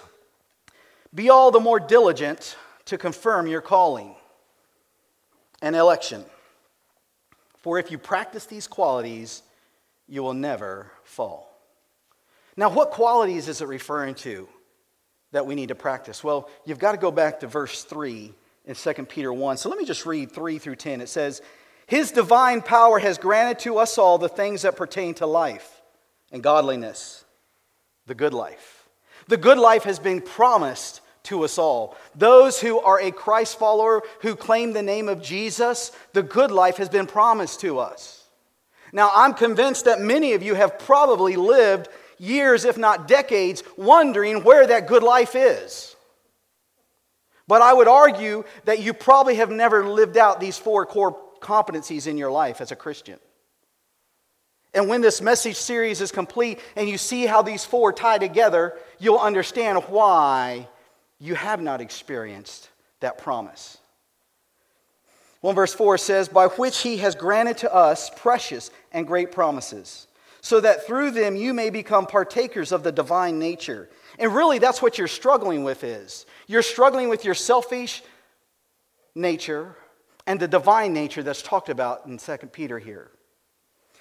be 1.14 1.30
all 1.30 1.52
the 1.52 1.60
more 1.60 1.80
diligent 1.80 2.58
to 2.86 2.98
confirm 2.98 3.48
your 3.48 3.62
calling 3.62 4.16
and 5.62 5.76
election. 5.76 6.26
For 7.68 7.78
if 7.78 7.92
you 7.92 7.98
practice 7.98 8.46
these 8.46 8.66
qualities, 8.66 9.44
you 10.08 10.24
will 10.24 10.34
never 10.34 10.90
fall. 11.04 11.54
Now, 12.56 12.70
what 12.70 12.92
qualities 12.92 13.50
is 13.50 13.62
it 13.62 13.68
referring 13.68 14.16
to 14.16 14.48
that 15.34 15.46
we 15.46 15.54
need 15.54 15.68
to 15.68 15.76
practice? 15.76 16.24
Well, 16.24 16.50
you've 16.64 16.80
got 16.80 16.94
to 16.94 16.98
go 16.98 17.12
back 17.12 17.42
to 17.42 17.48
verse 17.48 17.84
3 17.84 18.34
in 18.68 18.74
2 18.74 18.94
Peter 19.08 19.34
1. 19.34 19.58
So 19.58 19.68
let 19.68 19.78
me 19.78 19.84
just 19.84 20.06
read 20.06 20.32
3 20.32 20.60
through 20.60 20.78
10. 20.78 21.02
It 21.02 21.10
says, 21.10 21.42
His 21.88 22.14
divine 22.14 22.62
power 22.62 23.00
has 23.00 23.18
granted 23.18 23.60
to 23.64 23.80
us 23.80 23.98
all 23.98 24.18
the 24.18 24.30
things 24.30 24.62
that 24.62 24.78
pertain 24.78 25.14
to 25.16 25.28
life 25.28 25.82
and 26.32 26.42
godliness, 26.42 27.26
the 28.06 28.16
good 28.16 28.34
life. 28.34 28.88
The 29.28 29.36
good 29.36 29.58
life 29.58 29.84
has 29.84 30.00
been 30.00 30.22
promised 30.22 31.02
to 31.28 31.44
us 31.44 31.58
all. 31.58 31.96
Those 32.16 32.60
who 32.60 32.80
are 32.80 33.00
a 33.00 33.12
Christ 33.12 33.60
follower 33.60 34.02
who 34.22 34.36
claim 34.36 34.74
the 34.74 34.82
name 34.82 35.08
of 35.08 35.22
Jesus, 35.22 35.92
the 36.14 36.24
good 36.24 36.52
life 36.52 36.78
has 36.78 36.90
been 36.90 37.06
promised 37.06 37.62
to 37.62 37.80
us. 37.80 38.26
Now, 38.92 39.12
I'm 39.14 39.34
convinced 39.34 39.86
that 39.86 40.00
many 40.00 40.34
of 40.34 40.44
you 40.44 40.56
have 40.56 40.80
probably 40.80 41.36
lived 41.36 41.90
years, 42.18 42.66
if 42.66 42.78
not 42.78 43.08
decades, 43.08 43.64
wondering 43.76 44.44
where 44.44 44.66
that 44.66 44.88
good 44.88 45.04
life 45.04 45.36
is. 45.36 45.96
But 47.48 47.62
I 47.62 47.74
would 47.74 47.88
argue 47.88 48.44
that 48.66 48.80
you 48.80 48.94
probably 48.94 49.36
have 49.36 49.52
never 49.52 49.88
lived 49.88 50.18
out 50.18 50.40
these 50.40 50.58
four 50.58 50.86
core 50.86 51.18
competencies 51.40 52.08
in 52.08 52.18
your 52.18 52.32
life 52.32 52.62
as 52.62 52.72
a 52.72 52.76
Christian. 52.76 53.20
And 54.74 54.90
when 54.90 55.02
this 55.02 55.22
message 55.22 55.56
series 55.56 56.02
is 56.02 56.12
complete 56.12 56.60
and 56.76 56.90
you 56.90 56.98
see 56.98 57.26
how 57.26 57.42
these 57.42 57.66
four 57.66 57.94
tie 57.94 58.18
together, 58.18 58.78
you'll 59.00 59.18
understand 59.18 59.84
why 59.88 60.68
you 61.20 61.36
have 61.36 61.62
not 61.62 61.82
experienced 61.82 62.70
that 63.00 63.18
promise. 63.18 63.78
1 65.42 65.56
verse 65.56 65.74
4 65.74 65.98
says, 65.98 66.30
By 66.30 66.48
which 66.48 66.80
he 66.80 66.98
has 66.98 67.16
granted 67.16 67.58
to 67.60 67.74
us 67.74 68.10
precious 68.16 68.72
and 68.92 69.08
great 69.08 69.32
promises, 69.32 70.08
so 70.42 70.60
that 70.60 70.86
through 70.86 71.12
them 71.12 71.36
you 71.36 71.54
may 71.54 71.70
become 71.70 72.06
partakers 72.06 72.72
of 72.72 72.84
the 72.84 72.92
divine 72.92 73.40
nature. 73.40 73.90
And 74.20 74.34
really, 74.34 74.60
that's 74.60 74.82
what 74.82 74.98
you're 74.98 75.08
struggling 75.08 75.64
with 75.64 75.84
is. 75.84 76.26
You're 76.48 76.64
struggling 76.64 77.10
with 77.10 77.24
your 77.24 77.36
selfish 77.36 78.04
nature 79.14 79.76
and 80.26 80.40
the 80.40 80.48
divine 80.48 80.94
nature 80.94 81.24
that's 81.24 81.42
talked 81.42 81.70
about 81.70 82.06
in 82.06 82.18
2 82.18 82.38
Peter 82.52 82.80
here. 82.80 83.12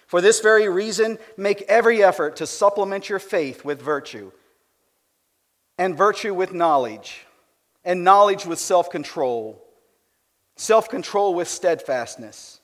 For 0.06 0.20
this 0.20 0.40
very 0.40 0.68
reason, 0.68 1.18
make 1.36 1.62
every 1.62 2.02
effort 2.02 2.36
to 2.36 2.46
supplement 2.46 3.08
your 3.08 3.18
faith 3.18 3.64
with 3.64 3.82
virtue 3.82 4.30
and 5.78 5.96
virtue 5.96 6.34
with 6.34 6.52
knowledge, 6.52 7.26
and 7.84 8.02
knowledge 8.02 8.46
with 8.46 8.58
self 8.58 8.90
control, 8.90 9.62
self 10.56 10.88
control 10.88 11.34
with 11.34 11.48
steadfastness, 11.48 12.60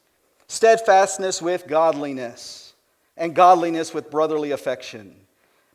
steadfastness 0.49 1.43
with 1.43 1.67
godliness, 1.67 2.75
and 3.17 3.35
godliness 3.35 3.93
with 3.93 4.11
brotherly 4.11 4.51
affection, 4.51 5.15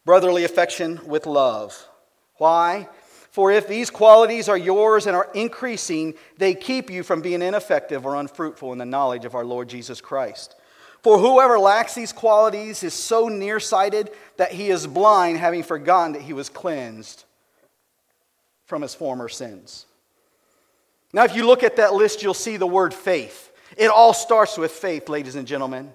brotherly 0.05 0.43
affection 0.43 0.99
with 1.05 1.25
love. 1.25 1.87
Why? 2.35 2.87
For 3.29 3.51
if 3.51 3.67
these 3.67 3.91
qualities 3.91 4.49
are 4.49 4.57
yours 4.57 5.05
and 5.05 5.15
are 5.15 5.29
increasing, 5.35 6.15
they 6.37 6.55
keep 6.55 6.89
you 6.89 7.03
from 7.03 7.21
being 7.21 7.43
ineffective 7.43 8.03
or 8.03 8.15
unfruitful 8.15 8.71
in 8.71 8.79
the 8.79 8.85
knowledge 8.85 9.25
of 9.25 9.35
our 9.35 9.45
Lord 9.45 9.69
Jesus 9.69 10.01
Christ. 10.01 10.55
For 11.03 11.19
whoever 11.19 11.59
lacks 11.59 11.93
these 11.93 12.11
qualities 12.11 12.81
is 12.81 12.95
so 12.95 13.27
nearsighted 13.27 14.09
that 14.37 14.51
he 14.51 14.71
is 14.71 14.87
blind, 14.87 15.37
having 15.37 15.61
forgotten 15.61 16.13
that 16.13 16.23
he 16.23 16.33
was 16.33 16.49
cleansed 16.49 17.25
from 18.67 18.83
his 18.83 18.93
former 18.93 19.27
sins. 19.27 19.85
Now, 21.13 21.23
if 21.23 21.35
you 21.35 21.47
look 21.47 21.63
at 21.63 21.77
that 21.77 21.93
list, 21.93 22.21
you'll 22.21 22.33
see 22.33 22.57
the 22.57 22.67
word 22.67 22.93
faith. 22.93 23.51
It 23.75 23.87
all 23.87 24.13
starts 24.13 24.57
with 24.57 24.71
faith, 24.71 25.09
ladies 25.09 25.35
and 25.35 25.47
gentlemen. 25.47 25.91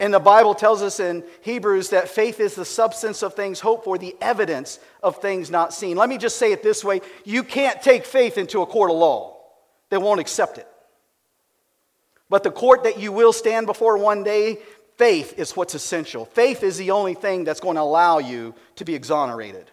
And 0.00 0.14
the 0.14 0.20
Bible 0.20 0.54
tells 0.54 0.82
us 0.82 0.98
in 0.98 1.22
Hebrews 1.42 1.90
that 1.90 2.08
faith 2.08 2.40
is 2.40 2.54
the 2.54 2.64
substance 2.64 3.22
of 3.22 3.34
things 3.34 3.60
hoped 3.60 3.84
for, 3.84 3.98
the 3.98 4.16
evidence 4.20 4.78
of 5.02 5.20
things 5.20 5.50
not 5.50 5.74
seen. 5.74 5.96
Let 5.96 6.08
me 6.08 6.18
just 6.18 6.38
say 6.38 6.52
it 6.52 6.62
this 6.62 6.82
way 6.82 7.02
you 7.24 7.42
can't 7.42 7.80
take 7.82 8.04
faith 8.04 8.38
into 8.38 8.62
a 8.62 8.66
court 8.66 8.90
of 8.90 8.96
law, 8.96 9.36
they 9.90 9.98
won't 9.98 10.20
accept 10.20 10.58
it. 10.58 10.66
But 12.30 12.44
the 12.44 12.50
court 12.50 12.84
that 12.84 12.98
you 12.98 13.12
will 13.12 13.32
stand 13.32 13.66
before 13.66 13.98
one 13.98 14.24
day, 14.24 14.58
faith 14.96 15.38
is 15.38 15.54
what's 15.54 15.74
essential. 15.74 16.24
Faith 16.24 16.62
is 16.62 16.78
the 16.78 16.92
only 16.92 17.14
thing 17.14 17.44
that's 17.44 17.60
going 17.60 17.76
to 17.76 17.82
allow 17.82 18.18
you 18.18 18.54
to 18.76 18.84
be 18.84 18.94
exonerated. 18.94 19.70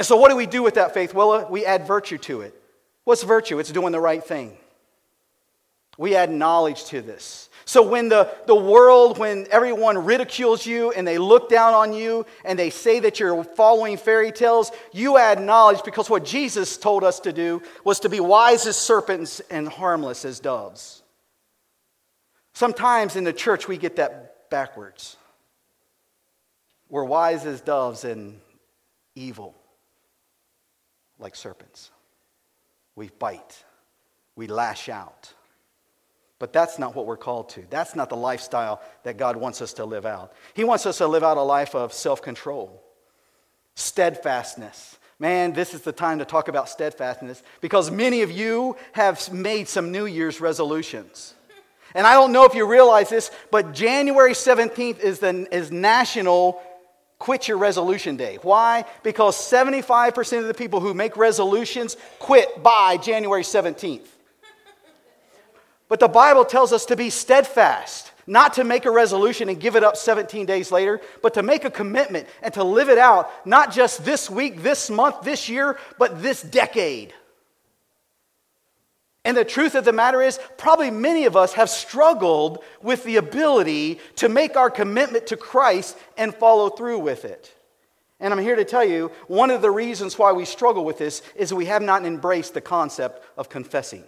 And 0.00 0.06
so, 0.06 0.16
what 0.16 0.30
do 0.30 0.36
we 0.36 0.46
do 0.46 0.62
with 0.62 0.76
that 0.76 0.94
faith? 0.94 1.12
Well, 1.12 1.30
uh, 1.30 1.46
we 1.50 1.66
add 1.66 1.86
virtue 1.86 2.16
to 2.16 2.40
it. 2.40 2.54
What's 3.04 3.22
virtue? 3.22 3.58
It's 3.58 3.70
doing 3.70 3.92
the 3.92 4.00
right 4.00 4.24
thing. 4.24 4.56
We 5.98 6.16
add 6.16 6.30
knowledge 6.30 6.86
to 6.86 7.02
this. 7.02 7.50
So, 7.66 7.86
when 7.86 8.08
the, 8.08 8.34
the 8.46 8.54
world, 8.54 9.18
when 9.18 9.46
everyone 9.50 10.06
ridicules 10.06 10.64
you 10.64 10.90
and 10.92 11.06
they 11.06 11.18
look 11.18 11.50
down 11.50 11.74
on 11.74 11.92
you 11.92 12.24
and 12.46 12.58
they 12.58 12.70
say 12.70 13.00
that 13.00 13.20
you're 13.20 13.44
following 13.44 13.98
fairy 13.98 14.32
tales, 14.32 14.72
you 14.90 15.18
add 15.18 15.38
knowledge 15.38 15.82
because 15.84 16.08
what 16.08 16.24
Jesus 16.24 16.78
told 16.78 17.04
us 17.04 17.20
to 17.20 17.30
do 17.30 17.60
was 17.84 18.00
to 18.00 18.08
be 18.08 18.20
wise 18.20 18.66
as 18.66 18.78
serpents 18.78 19.40
and 19.50 19.68
harmless 19.68 20.24
as 20.24 20.40
doves. 20.40 21.02
Sometimes 22.54 23.16
in 23.16 23.24
the 23.24 23.34
church, 23.34 23.68
we 23.68 23.76
get 23.76 23.96
that 23.96 24.48
backwards. 24.48 25.18
We're 26.88 27.04
wise 27.04 27.44
as 27.44 27.60
doves 27.60 28.04
and 28.04 28.40
evil 29.14 29.59
like 31.20 31.36
serpents. 31.36 31.90
We 32.96 33.10
bite, 33.18 33.64
we 34.36 34.46
lash 34.46 34.88
out. 34.88 35.32
But 36.38 36.54
that's 36.54 36.78
not 36.78 36.94
what 36.94 37.04
we're 37.04 37.18
called 37.18 37.50
to. 37.50 37.64
That's 37.68 37.94
not 37.94 38.08
the 38.08 38.16
lifestyle 38.16 38.80
that 39.04 39.18
God 39.18 39.36
wants 39.36 39.60
us 39.60 39.74
to 39.74 39.84
live 39.84 40.06
out. 40.06 40.32
He 40.54 40.64
wants 40.64 40.86
us 40.86 40.98
to 40.98 41.06
live 41.06 41.22
out 41.22 41.36
a 41.36 41.42
life 41.42 41.74
of 41.74 41.92
self 41.92 42.22
control, 42.22 42.82
steadfastness. 43.74 44.98
Man, 45.18 45.52
this 45.52 45.74
is 45.74 45.82
the 45.82 45.92
time 45.92 46.18
to 46.20 46.24
talk 46.24 46.48
about 46.48 46.70
steadfastness 46.70 47.42
because 47.60 47.90
many 47.90 48.22
of 48.22 48.30
you 48.30 48.74
have 48.92 49.30
made 49.30 49.68
some 49.68 49.92
New 49.92 50.06
Year's 50.06 50.40
resolutions. 50.40 51.34
And 51.94 52.06
I 52.06 52.14
don't 52.14 52.32
know 52.32 52.44
if 52.44 52.54
you 52.54 52.66
realize 52.66 53.10
this, 53.10 53.30
but 53.50 53.74
January 53.74 54.32
17th 54.32 55.00
is, 55.00 55.18
the, 55.18 55.46
is 55.54 55.70
National 55.70 56.62
quit 57.20 57.46
your 57.46 57.58
resolution 57.58 58.16
day. 58.16 58.38
Why? 58.42 58.84
Because 59.04 59.36
75% 59.36 60.38
of 60.38 60.46
the 60.46 60.54
people 60.54 60.80
who 60.80 60.94
make 60.94 61.16
resolutions 61.16 61.96
quit 62.18 62.62
by 62.62 62.96
January 62.96 63.42
17th. 63.42 64.08
But 65.88 66.00
the 66.00 66.08
Bible 66.08 66.44
tells 66.44 66.72
us 66.72 66.86
to 66.86 66.96
be 66.96 67.10
steadfast, 67.10 68.10
not 68.26 68.54
to 68.54 68.64
make 68.64 68.86
a 68.86 68.90
resolution 68.90 69.48
and 69.48 69.60
give 69.60 69.76
it 69.76 69.84
up 69.84 69.96
17 69.96 70.46
days 70.46 70.72
later, 70.72 71.00
but 71.20 71.34
to 71.34 71.42
make 71.42 71.64
a 71.64 71.70
commitment 71.70 72.26
and 72.42 72.54
to 72.54 72.64
live 72.64 72.88
it 72.88 72.98
out, 72.98 73.30
not 73.46 73.70
just 73.70 74.04
this 74.04 74.30
week, 74.30 74.62
this 74.62 74.88
month, 74.88 75.22
this 75.22 75.48
year, 75.48 75.78
but 75.98 76.22
this 76.22 76.42
decade. 76.42 77.12
And 79.24 79.36
the 79.36 79.44
truth 79.44 79.74
of 79.74 79.84
the 79.84 79.92
matter 79.92 80.22
is, 80.22 80.38
probably 80.56 80.90
many 80.90 81.26
of 81.26 81.36
us 81.36 81.52
have 81.52 81.68
struggled 81.68 82.64
with 82.82 83.04
the 83.04 83.16
ability 83.16 84.00
to 84.16 84.28
make 84.28 84.56
our 84.56 84.70
commitment 84.70 85.26
to 85.26 85.36
Christ 85.36 85.96
and 86.16 86.34
follow 86.34 86.70
through 86.70 87.00
with 87.00 87.24
it. 87.24 87.54
And 88.18 88.32
I'm 88.32 88.40
here 88.40 88.56
to 88.56 88.64
tell 88.64 88.84
you 88.84 89.10
one 89.28 89.50
of 89.50 89.62
the 89.62 89.70
reasons 89.70 90.18
why 90.18 90.32
we 90.32 90.44
struggle 90.44 90.84
with 90.84 90.98
this 90.98 91.22
is 91.34 91.52
we 91.52 91.66
have 91.66 91.82
not 91.82 92.04
embraced 92.04 92.54
the 92.54 92.60
concept 92.60 93.24
of 93.36 93.48
confessing. 93.48 94.04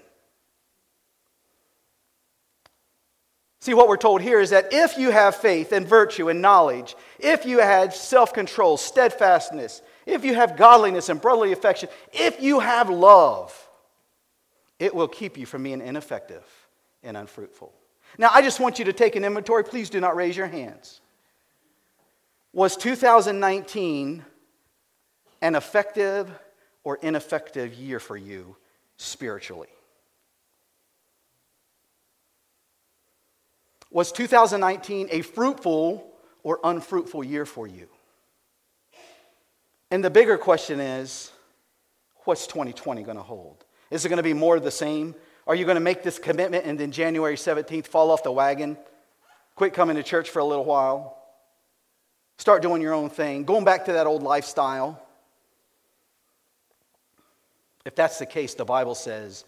See, 3.60 3.74
what 3.74 3.88
we're 3.88 3.96
told 3.96 4.22
here 4.22 4.40
is 4.40 4.50
that 4.50 4.72
if 4.72 4.98
you 4.98 5.10
have 5.10 5.36
faith 5.36 5.72
and 5.72 5.86
virtue 5.86 6.28
and 6.28 6.42
knowledge, 6.42 6.96
if 7.20 7.46
you 7.46 7.60
have 7.60 7.94
self 7.94 8.32
control, 8.32 8.76
steadfastness, 8.76 9.82
if 10.04 10.24
you 10.24 10.34
have 10.34 10.56
godliness 10.56 11.08
and 11.08 11.20
brotherly 11.20 11.52
affection, 11.52 11.88
if 12.12 12.42
you 12.42 12.58
have 12.58 12.90
love, 12.90 13.61
it 14.82 14.92
will 14.92 15.06
keep 15.06 15.38
you 15.38 15.46
from 15.46 15.62
being 15.62 15.80
ineffective 15.80 16.42
and 17.04 17.16
unfruitful. 17.16 17.72
Now, 18.18 18.30
I 18.32 18.42
just 18.42 18.58
want 18.58 18.80
you 18.80 18.84
to 18.86 18.92
take 18.92 19.14
an 19.14 19.24
inventory. 19.24 19.62
Please 19.62 19.88
do 19.88 20.00
not 20.00 20.16
raise 20.16 20.36
your 20.36 20.48
hands. 20.48 21.00
Was 22.52 22.76
2019 22.76 24.24
an 25.40 25.54
effective 25.54 26.28
or 26.82 26.98
ineffective 27.00 27.74
year 27.74 28.00
for 28.00 28.16
you 28.16 28.56
spiritually? 28.96 29.68
Was 33.92 34.10
2019 34.10 35.10
a 35.12 35.22
fruitful 35.22 36.12
or 36.42 36.58
unfruitful 36.64 37.22
year 37.22 37.46
for 37.46 37.68
you? 37.68 37.86
And 39.92 40.02
the 40.02 40.10
bigger 40.10 40.38
question 40.38 40.80
is 40.80 41.30
what's 42.24 42.48
2020 42.48 43.04
going 43.04 43.16
to 43.16 43.22
hold? 43.22 43.64
Is 43.92 44.06
it 44.06 44.08
going 44.08 44.16
to 44.16 44.22
be 44.22 44.32
more 44.32 44.56
of 44.56 44.64
the 44.64 44.70
same? 44.70 45.14
Are 45.46 45.54
you 45.54 45.66
going 45.66 45.74
to 45.74 45.80
make 45.80 46.02
this 46.02 46.18
commitment 46.18 46.64
and 46.64 46.80
then 46.80 46.92
January 46.92 47.36
17th 47.36 47.86
fall 47.86 48.10
off 48.10 48.22
the 48.22 48.32
wagon? 48.32 48.78
Quit 49.54 49.74
coming 49.74 49.96
to 49.96 50.02
church 50.02 50.30
for 50.30 50.38
a 50.38 50.44
little 50.44 50.64
while? 50.64 51.18
Start 52.38 52.62
doing 52.62 52.80
your 52.80 52.94
own 52.94 53.10
thing, 53.10 53.44
going 53.44 53.64
back 53.64 53.84
to 53.84 53.92
that 53.92 54.06
old 54.06 54.22
lifestyle? 54.22 55.00
If 57.84 57.94
that's 57.94 58.18
the 58.18 58.24
case, 58.24 58.54
the 58.54 58.64
Bible 58.64 58.94
says 58.94 59.44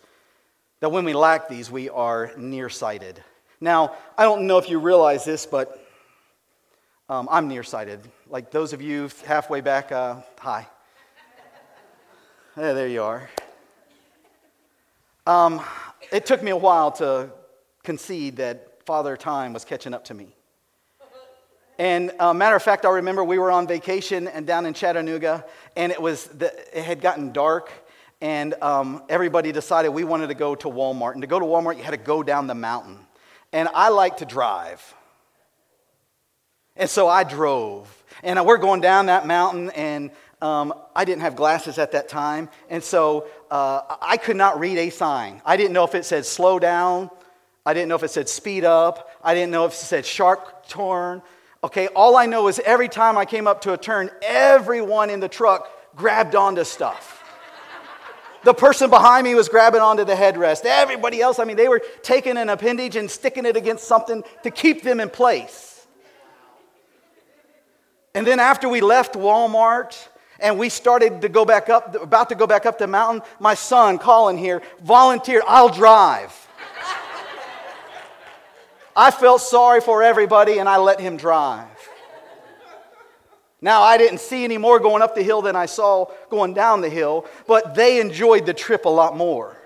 that 0.81 0.91
when 0.91 1.07
we 1.07 1.15
lack 1.15 1.49
these, 1.49 1.71
we 1.71 1.89
are 1.89 2.33
nearsighted. 2.37 3.25
Now, 3.63 3.95
I 4.19 4.25
don't 4.25 4.47
know 4.47 4.59
if 4.59 4.69
you 4.69 4.79
realize 4.79 5.25
this, 5.25 5.47
but 5.47 5.83
um, 7.09 7.29
I'm 7.31 7.49
nearsighted. 7.49 8.01
Like 8.29 8.51
those 8.51 8.75
of 8.75 8.83
you 8.83 9.09
halfway 9.25 9.63
back, 9.63 9.91
uh, 9.91 10.17
hi. 10.39 10.69
there 12.57 12.89
you 12.89 13.03
are. 13.03 13.31
Um, 15.27 15.63
it 16.13 16.27
took 16.27 16.43
me 16.43 16.51
a 16.51 16.57
while 16.57 16.93
to 16.93 17.31
concede 17.83 18.37
that 18.37 18.85
Father 18.85 19.17
Time 19.17 19.55
was 19.55 19.65
catching 19.65 19.95
up 19.95 20.05
to 20.05 20.15
me. 20.15 20.37
And 21.79 22.13
uh, 22.19 22.35
matter 22.35 22.55
of 22.55 22.63
fact, 22.63 22.85
I 22.85 22.91
remember 22.91 23.25
we 23.25 23.39
were 23.39 23.51
on 23.51 23.67
vacation 23.67 24.29
and 24.29 24.47
down 24.47 24.67
in 24.67 24.75
Chattanooga, 24.75 25.47
and 25.77 25.91
it 25.91 26.01
was 26.01 26.27
the, 26.27 26.53
it 26.79 26.85
had 26.85 27.01
gotten 27.01 27.33
dark, 27.33 27.73
and 28.21 28.53
um, 28.61 29.03
everybody 29.09 29.51
decided 29.51 29.89
we 29.89 30.05
wanted 30.05 30.27
to 30.27 30.35
go 30.35 30.55
to 30.57 30.69
Walmart. 30.69 31.13
And 31.13 31.23
to 31.23 31.27
go 31.27 31.41
to 31.41 31.47
Walmart, 31.47 31.79
you 31.79 31.83
had 31.85 31.93
to 31.93 31.97
go 31.97 32.23
down 32.23 32.47
the 32.47 32.55
mountain. 32.55 32.99
And 33.51 33.71
I 33.75 33.89
like 33.89 34.19
to 34.19 34.27
drive. 34.27 34.95
And 36.77 36.91
so 36.91 37.09
I 37.09 37.25
drove. 37.25 38.05
And 38.23 38.45
we're 38.45 38.59
going 38.59 38.83
down 38.83 39.07
that 39.07 39.27
mountain, 39.27 39.71
and 39.71 40.11
um, 40.43 40.75
I 40.95 41.07
didn't 41.07 41.23
have 41.23 41.35
glasses 41.35 41.79
at 41.79 41.93
that 41.93 42.11
time. 42.11 42.51
And 42.69 42.85
so 42.85 43.27
uh, 43.55 43.99
I 44.03 44.17
could 44.17 44.37
not 44.37 44.59
read 44.59 44.79
a 44.79 44.91
sign. 44.91 45.41
I 45.47 45.57
didn't 45.57 45.75
know 45.75 45.85
if 45.85 45.95
it 45.95 46.05
said 46.05 46.27
slow 46.27 46.59
down. 46.59 47.09
I 47.65 47.73
didn't 47.73 47.89
know 47.89 47.95
if 47.95 48.03
it 48.03 48.11
said 48.11 48.29
speed 48.29 48.65
up. 48.65 49.09
I 49.23 49.33
didn't 49.33 49.53
know 49.53 49.65
if 49.65 49.73
it 49.73 49.77
said 49.77 50.05
sharp 50.05 50.67
turn. 50.67 51.23
Okay, 51.63 51.87
all 51.87 52.17
I 52.17 52.27
know 52.27 52.49
is 52.49 52.59
every 52.59 52.89
time 52.89 53.17
I 53.17 53.25
came 53.25 53.47
up 53.47 53.61
to 53.61 53.73
a 53.73 53.79
turn, 53.79 54.11
everyone 54.23 55.09
in 55.09 55.21
the 55.21 55.29
truck 55.29 55.71
grabbed 55.95 56.35
onto 56.35 56.65
stuff. 56.65 57.23
The 58.43 58.55
person 58.55 58.91
behind 58.91 59.23
me 59.23 59.37
was 59.37 59.49
grabbing 59.49 59.81
onto 59.81 60.05
the 60.05 60.15
headrest. 60.15 60.65
Everybody 60.65 61.23
else, 61.23 61.39
I 61.39 61.45
mean, 61.45 61.57
they 61.57 61.69
were 61.69 61.81
taking 62.03 62.37
an 62.37 62.49
appendage 62.49 62.97
and 62.97 63.09
sticking 63.09 63.47
it 63.47 63.57
against 63.57 63.85
something 63.85 64.25
to 64.43 64.51
keep 64.51 64.83
them 64.83 64.99
in 64.99 65.11
place. 65.11 65.87
And 68.17 68.27
then 68.27 68.41
after 68.41 68.69
we 68.69 68.81
left 68.81 69.15
Walmart 69.15 70.09
and 70.41 70.59
we 70.59 70.69
started 70.69 71.23
to 71.23 71.29
go 71.29 71.45
back 71.45 71.69
up, 71.69 71.95
about 72.01 72.29
to 72.31 72.35
go 72.35 72.47
back 72.47 72.67
up 72.67 72.79
the 72.79 72.87
mountain, 72.87 73.23
my 73.39 73.55
son, 73.55 73.99
Colin 73.99 74.37
here, 74.37 74.63
volunteered, 74.83 75.43
I'll 75.47 75.69
drive. 75.69 76.33
I 78.97 79.11
felt 79.11 79.41
sorry 79.41 79.81
for 79.81 80.03
everybody 80.03 80.59
and 80.59 80.69
I 80.69 80.77
let 80.77 81.01
him 81.01 81.17
drive. 81.17 81.67
Now, 83.61 83.83
I 83.83 83.97
didn't 83.97 84.21
see 84.21 84.45
any 84.45 84.59
more 84.59 84.79
going 84.79 85.03
up 85.03 85.15
the 85.15 85.23
hill 85.23 85.41
than 85.41 85.57
I 85.57 85.67
saw 85.67 86.13
going 86.29 86.53
down 86.53 86.83
the 86.83 86.91
hill, 86.91 87.27
but 87.47 87.75
they 87.75 87.99
enjoyed 88.01 88.45
the 88.45 88.53
trip 88.53 88.85
a 88.85 88.91
lot 88.91 89.17
more. 89.17 89.57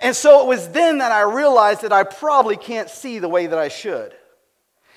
And 0.00 0.16
so 0.16 0.42
it 0.42 0.48
was 0.48 0.68
then 0.70 0.98
that 0.98 1.12
I 1.12 1.22
realized 1.22 1.82
that 1.82 1.92
I 1.92 2.04
probably 2.04 2.56
can't 2.56 2.88
see 2.88 3.18
the 3.18 3.28
way 3.28 3.46
that 3.46 3.58
I 3.58 3.68
should. 3.68 4.14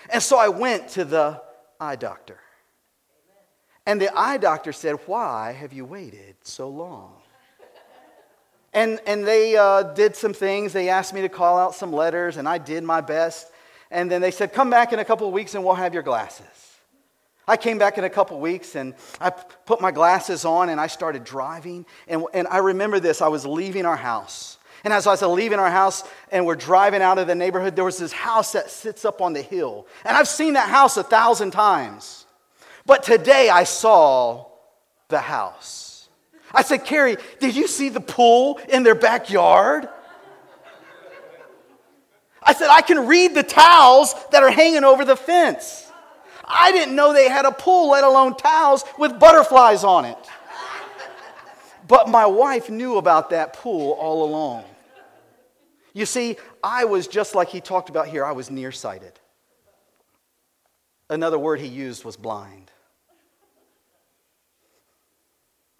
And 0.09 0.23
so 0.23 0.37
I 0.37 0.47
went 0.47 0.89
to 0.89 1.05
the 1.05 1.41
eye 1.79 1.97
doctor. 1.97 2.39
And 3.87 4.01
the 4.01 4.15
eye 4.15 4.35
doctor 4.35 4.73
said, 4.73 4.97
Why 5.05 5.53
have 5.53 5.71
you 5.71 5.85
waited 5.85 6.35
so 6.43 6.67
long? 6.67 7.13
And, 8.73 8.99
and 9.07 9.25
they 9.25 9.55
uh, 9.55 9.83
did 9.83 10.15
some 10.17 10.33
things. 10.33 10.73
They 10.73 10.89
asked 10.89 11.13
me 11.13 11.21
to 11.21 11.29
call 11.29 11.57
out 11.57 11.73
some 11.73 11.93
letters, 11.93 12.35
and 12.35 12.49
I 12.49 12.57
did 12.57 12.83
my 12.83 12.99
best. 12.99 13.49
And 13.89 14.11
then 14.11 14.19
they 14.19 14.29
said, 14.29 14.51
Come 14.51 14.69
back 14.69 14.91
in 14.91 14.99
a 14.99 15.05
couple 15.05 15.25
of 15.25 15.33
weeks 15.33 15.55
and 15.55 15.63
we'll 15.63 15.75
have 15.75 15.93
your 15.93 16.03
glasses. 16.03 16.45
I 17.47 17.55
came 17.55 17.77
back 17.77 17.97
in 17.97 18.03
a 18.03 18.09
couple 18.09 18.35
of 18.35 18.43
weeks 18.43 18.75
and 18.75 18.93
I 19.21 19.29
put 19.29 19.79
my 19.79 19.91
glasses 19.91 20.43
on 20.43 20.67
and 20.67 20.81
I 20.81 20.87
started 20.87 21.23
driving. 21.23 21.85
And, 22.09 22.25
and 22.33 22.45
I 22.49 22.57
remember 22.57 22.99
this 22.99 23.21
I 23.21 23.29
was 23.29 23.45
leaving 23.45 23.85
our 23.85 23.95
house. 23.95 24.57
And 24.83 24.91
as 24.91 25.07
I 25.07 25.11
was 25.11 25.21
leaving 25.21 25.59
our 25.59 25.71
house 25.71 26.03
and 26.29 26.45
we're 26.45 26.55
driving 26.55 27.01
out 27.01 27.19
of 27.19 27.27
the 27.27 27.35
neighborhood, 27.35 27.77
there 27.77 27.85
was 27.85 27.97
this 27.97 28.11
house 28.11 28.51
that 28.51 28.69
sits 28.69 29.05
up 29.05 29.21
on 29.21 29.31
the 29.31 29.41
hill. 29.41 29.87
And 30.03 30.17
I've 30.17 30.27
seen 30.27 30.53
that 30.53 30.67
house 30.67 30.97
a 30.97 31.03
thousand 31.03 31.51
times. 31.51 32.25
But 32.87 33.03
today 33.03 33.49
I 33.49 33.65
saw 33.65 34.47
the 35.09 35.19
house. 35.19 36.09
I 36.51 36.63
said, 36.63 36.85
Carrie, 36.85 37.17
did 37.39 37.55
you 37.55 37.67
see 37.67 37.89
the 37.89 37.99
pool 37.99 38.59
in 38.69 38.83
their 38.83 38.95
backyard? 38.95 39.89
I 42.41 42.53
said, 42.53 42.69
I 42.69 42.81
can 42.81 43.05
read 43.05 43.35
the 43.35 43.43
towels 43.43 44.15
that 44.31 44.41
are 44.41 44.49
hanging 44.49 44.85
over 44.85 45.03
the 45.03 45.17
fence. 45.17 45.91
I 46.45 46.71
didn't 46.71 46.95
know 46.95 47.11
they 47.11 47.27
had 47.27 47.45
a 47.45 47.51
pool, 47.51 47.91
let 47.91 48.05
alone 48.05 48.37
towels 48.37 48.85
with 48.97 49.19
butterflies 49.19 49.83
on 49.83 50.05
it. 50.05 50.17
But 51.89 52.07
my 52.07 52.25
wife 52.25 52.69
knew 52.69 52.97
about 52.97 53.31
that 53.31 53.53
pool 53.53 53.91
all 53.93 54.23
along. 54.23 54.63
You 55.93 56.05
see, 56.05 56.37
I 56.63 56.85
was 56.85 57.07
just 57.07 57.35
like 57.35 57.49
he 57.49 57.59
talked 57.59 57.89
about 57.89 58.07
here, 58.07 58.23
I 58.23 58.31
was 58.31 58.49
nearsighted. 58.49 59.11
Another 61.09 61.39
word 61.39 61.59
he 61.59 61.67
used 61.67 62.05
was 62.05 62.15
blind. 62.15 62.66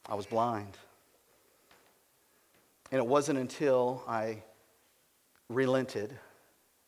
I 0.08 0.16
was 0.16 0.26
blind. 0.26 0.78
And 2.92 3.00
it 3.00 3.06
wasn't 3.06 3.40
until 3.40 4.04
I 4.08 4.44
relented, 5.50 6.18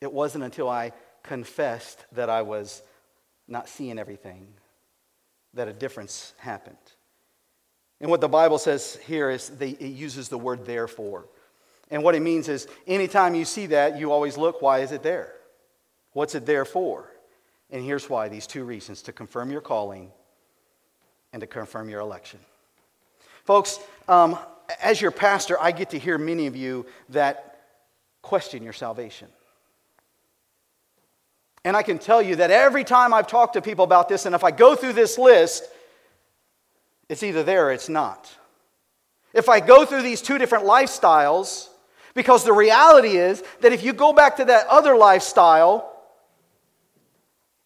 it 0.00 0.12
wasn't 0.12 0.44
until 0.44 0.68
I 0.68 0.92
confessed 1.22 2.04
that 2.12 2.30
I 2.30 2.42
was 2.42 2.82
not 3.48 3.68
seeing 3.68 3.98
everything, 3.98 4.48
that 5.54 5.68
a 5.68 5.72
difference 5.72 6.34
happened. 6.38 6.76
And 8.00 8.10
what 8.10 8.20
the 8.20 8.28
Bible 8.28 8.58
says 8.58 8.98
here 9.06 9.28
is 9.30 9.48
they, 9.50 9.70
it 9.70 9.92
uses 9.92 10.28
the 10.28 10.38
word 10.38 10.64
therefore. 10.64 11.26
And 11.90 12.02
what 12.02 12.14
it 12.14 12.20
means 12.20 12.48
is 12.48 12.66
anytime 12.86 13.34
you 13.34 13.44
see 13.44 13.66
that, 13.66 13.98
you 13.98 14.12
always 14.12 14.38
look, 14.38 14.62
why 14.62 14.78
is 14.78 14.92
it 14.92 15.02
there? 15.02 15.34
What's 16.12 16.34
it 16.34 16.46
there 16.46 16.64
for? 16.64 17.10
And 17.70 17.84
here's 17.84 18.08
why 18.08 18.28
these 18.28 18.46
two 18.46 18.64
reasons 18.64 19.02
to 19.02 19.12
confirm 19.12 19.50
your 19.50 19.60
calling 19.60 20.10
and 21.32 21.40
to 21.40 21.46
confirm 21.46 21.88
your 21.88 22.00
election. 22.00 22.40
Folks, 23.44 23.78
um, 24.08 24.38
as 24.82 25.00
your 25.00 25.10
pastor, 25.10 25.60
I 25.60 25.72
get 25.72 25.90
to 25.90 25.98
hear 25.98 26.18
many 26.18 26.46
of 26.46 26.56
you 26.56 26.86
that 27.10 27.60
question 28.22 28.62
your 28.62 28.72
salvation. 28.72 29.28
And 31.64 31.76
I 31.76 31.82
can 31.82 31.98
tell 31.98 32.22
you 32.22 32.36
that 32.36 32.50
every 32.50 32.84
time 32.84 33.12
I've 33.12 33.26
talked 33.26 33.54
to 33.54 33.62
people 33.62 33.84
about 33.84 34.08
this, 34.08 34.26
and 34.26 34.34
if 34.34 34.44
I 34.44 34.50
go 34.50 34.74
through 34.74 34.94
this 34.94 35.18
list, 35.18 35.64
it's 37.08 37.22
either 37.22 37.42
there 37.42 37.66
or 37.66 37.72
it's 37.72 37.88
not. 37.88 38.32
If 39.34 39.48
I 39.48 39.60
go 39.60 39.84
through 39.84 40.02
these 40.02 40.22
two 40.22 40.38
different 40.38 40.64
lifestyles, 40.64 41.68
because 42.14 42.44
the 42.44 42.52
reality 42.52 43.16
is 43.16 43.42
that 43.60 43.72
if 43.72 43.84
you 43.84 43.92
go 43.92 44.12
back 44.12 44.36
to 44.36 44.44
that 44.46 44.66
other 44.68 44.96
lifestyle, 44.96 45.92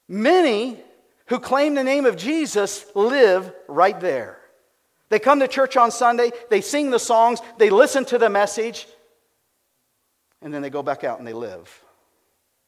many 0.08 0.78
who 1.26 1.38
claim 1.38 1.74
the 1.74 1.84
name 1.84 2.04
of 2.04 2.16
Jesus 2.16 2.84
live 2.94 3.52
right 3.68 3.98
there. 4.00 4.38
They 5.08 5.18
come 5.18 5.40
to 5.40 5.48
church 5.48 5.76
on 5.76 5.90
Sunday, 5.90 6.30
they 6.50 6.60
sing 6.60 6.90
the 6.90 6.98
songs, 6.98 7.40
they 7.58 7.70
listen 7.70 8.04
to 8.06 8.18
the 8.18 8.30
message, 8.30 8.86
and 10.42 10.52
then 10.52 10.62
they 10.62 10.70
go 10.70 10.82
back 10.82 11.04
out 11.04 11.18
and 11.18 11.26
they 11.26 11.32
live 11.32 11.82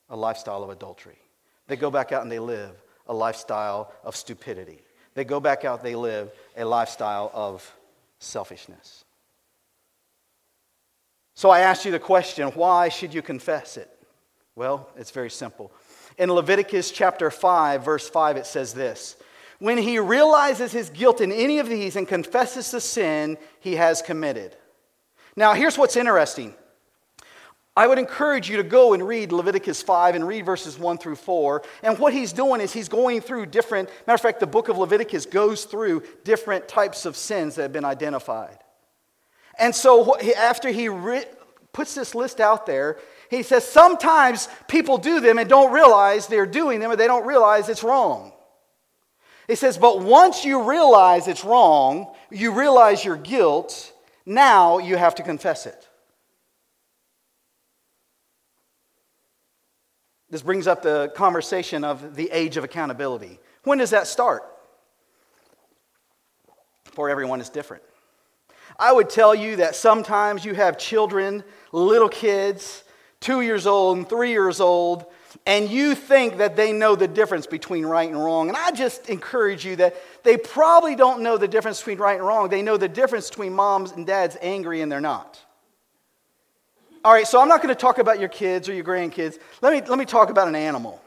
a 0.09 0.17
lifestyle 0.17 0.63
of 0.63 0.71
adultery. 0.71 1.19
They 1.67 1.77
go 1.77 1.91
back 1.91 2.13
out 2.13 2.23
and 2.23 2.31
they 2.31 2.39
live 2.39 2.71
a 3.07 3.15
lifestyle 3.15 3.93
of 4.05 4.17
stupidity. 4.17 4.81
They 5.15 5.25
go 5.25 5.41
back 5.41 5.65
out, 5.65 5.83
they 5.83 5.95
live 5.95 6.31
a 6.57 6.65
lifestyle 6.65 7.31
of 7.35 7.71
selfishness. 8.19 9.05
So 11.35 11.51
I 11.51 11.61
ask 11.61 11.85
you 11.85 11.91
the 11.91 11.99
question 11.99 12.49
why 12.49 12.89
should 12.89 13.13
you 13.13 13.23
confess 13.23 13.77
it? 13.77 13.91
Well, 14.55 14.89
it's 14.97 15.11
very 15.11 15.31
simple. 15.31 15.71
In 16.17 16.33
Leviticus 16.33 16.91
chapter 16.91 17.31
5, 17.31 17.85
verse 17.85 18.09
5, 18.09 18.39
it 18.39 18.47
says 18.47 18.73
this 18.73 19.17
When 19.59 19.79
he 19.79 19.99
realizes 19.99 20.73
his 20.73 20.91
guilt 20.91 21.21
in 21.21 21.33
any 21.33 21.59
of 21.59 21.69
these 21.69 21.97
and 21.97 22.07
confesses 22.07 22.71
the 22.71 22.81
sin 22.81 23.39
he 23.61 23.77
has 23.77 24.03
committed. 24.03 24.57
Now, 25.35 25.55
here's 25.55 25.79
what's 25.79 25.97
interesting 25.97 26.55
I 27.77 27.87
would 27.87 27.99
encourage 27.99 28.49
you 28.49 28.57
to 28.57 28.63
go 28.63 28.95
and 28.95 29.07
read 29.07 29.33
Leviticus 29.33 29.83
5 29.83 30.15
and 30.15 30.27
read 30.27 30.47
verses 30.47 30.79
1 30.79 30.97
through 30.97 31.17
4. 31.17 31.63
And 31.83 31.99
what 31.99 32.15
he's 32.15 32.33
doing 32.33 32.63
is 32.63 32.73
he's 32.73 32.89
going 32.89 33.21
through 33.21 33.47
different, 33.47 33.91
matter 34.07 34.15
of 34.15 34.21
fact, 34.23 34.41
the 34.41 34.47
book 34.47 34.71
of 34.71 34.79
Leviticus 34.79 35.27
goes 35.27 35.65
through 35.67 36.03
different 36.25 36.69
types 36.69 37.05
of 37.05 37.17
sins 37.17 37.55
that 37.55 37.63
have 37.63 37.73
been 37.75 37.85
identified. 37.85 38.59
And 39.59 39.75
so 39.75 40.19
after 40.19 40.71
he 40.71 40.89
re- 40.89 41.27
puts 41.75 41.95
this 41.95 42.15
list 42.15 42.41
out 42.41 42.65
there, 42.65 42.97
he 43.29 43.43
says 43.43 43.67
sometimes 43.67 44.49
people 44.69 44.97
do 44.97 45.21
them 45.21 45.39
and 45.39 45.49
don't 45.49 45.71
realize 45.71 46.27
they're 46.27 46.47
doing 46.47 46.81
them 46.81 46.91
or 46.91 46.97
they 46.97 47.07
don't 47.07 47.27
realize 47.27 47.69
it's 47.69 47.85
wrong. 47.85 48.33
It 49.49 49.57
says, 49.57 49.79
But 49.79 50.01
once 50.01 50.45
you 50.45 50.63
realize 50.63 51.29
it's 51.29 51.45
wrong, 51.45 52.13
you 52.31 52.53
realize 52.53 53.05
your 53.05 53.17
guilt, 53.17 53.93
now 54.25 54.79
you 54.79 54.97
have 54.97 55.15
to 55.17 55.23
confess 55.23 55.67
it. 55.67 55.89
This 60.29 60.43
brings 60.43 60.67
up 60.67 60.83
the 60.83 61.13
conversation 61.15 61.85
of 61.85 62.17
the 62.17 62.29
age 62.33 62.57
of 62.57 62.65
accountability. 62.65 63.39
When 63.63 63.79
does 63.79 63.91
that 63.91 64.07
start? 64.07 64.43
For 66.85 67.09
everyone 67.09 67.41
is 67.41 67.49
different. 67.49 67.85
I 68.79 68.93
would 68.93 69.09
tell 69.09 69.35
you 69.35 69.57
that 69.57 69.77
sometimes 69.77 70.45
you 70.45 70.55
have 70.55 70.77
children, 70.79 71.45
little 71.73 72.09
kids, 72.09 72.83
two 73.21 73.41
years 73.41 73.67
old 73.67 73.99
and 73.99 74.09
three 74.09 74.31
years 74.31 74.61
old, 74.61 75.07
and 75.45 75.69
you 75.69 75.95
think 75.95 76.39
that 76.39 76.57
they 76.57 76.73
know 76.73 76.97
the 76.97 77.09
difference 77.09 77.47
between 77.47 77.85
right 77.85 78.09
and 78.09 78.23
wrong. 78.23 78.49
And 78.49 78.57
I 78.57 78.71
just 78.71 79.09
encourage 79.11 79.65
you 79.65 79.77
that 79.77 79.97
they 80.25 80.37
probably 80.37 80.97
don't 80.97 81.23
know 81.23 81.37
the 81.37 81.49
difference 81.49 81.79
between 81.81 81.99
right 81.99 82.17
and 82.17 82.27
wrong. 82.27 82.49
They 82.49 82.63
know 82.63 82.77
the 82.77 82.89
difference 82.89 83.29
between 83.29 83.53
moms 83.53 83.93
and 83.93 84.07
dads 84.07 84.37
angry 84.41 84.81
and 84.81 84.91
they're 84.91 85.01
not. 85.01 85.41
All 87.05 87.13
right, 87.13 87.27
so 87.27 87.41
I'm 87.41 87.49
not 87.49 87.63
going 87.63 87.75
to 87.75 87.81
talk 87.81 87.99
about 87.99 88.19
your 88.19 88.29
kids 88.29 88.69
or 88.69 88.75
your 88.75 88.85
grandkids. 88.85 89.39
Let 89.63 89.73
me, 89.73 89.89
let 89.89 89.99
me 89.99 90.05
talk 90.05 90.31
about 90.31 90.49
an 90.49 90.57
animal. 90.57 91.01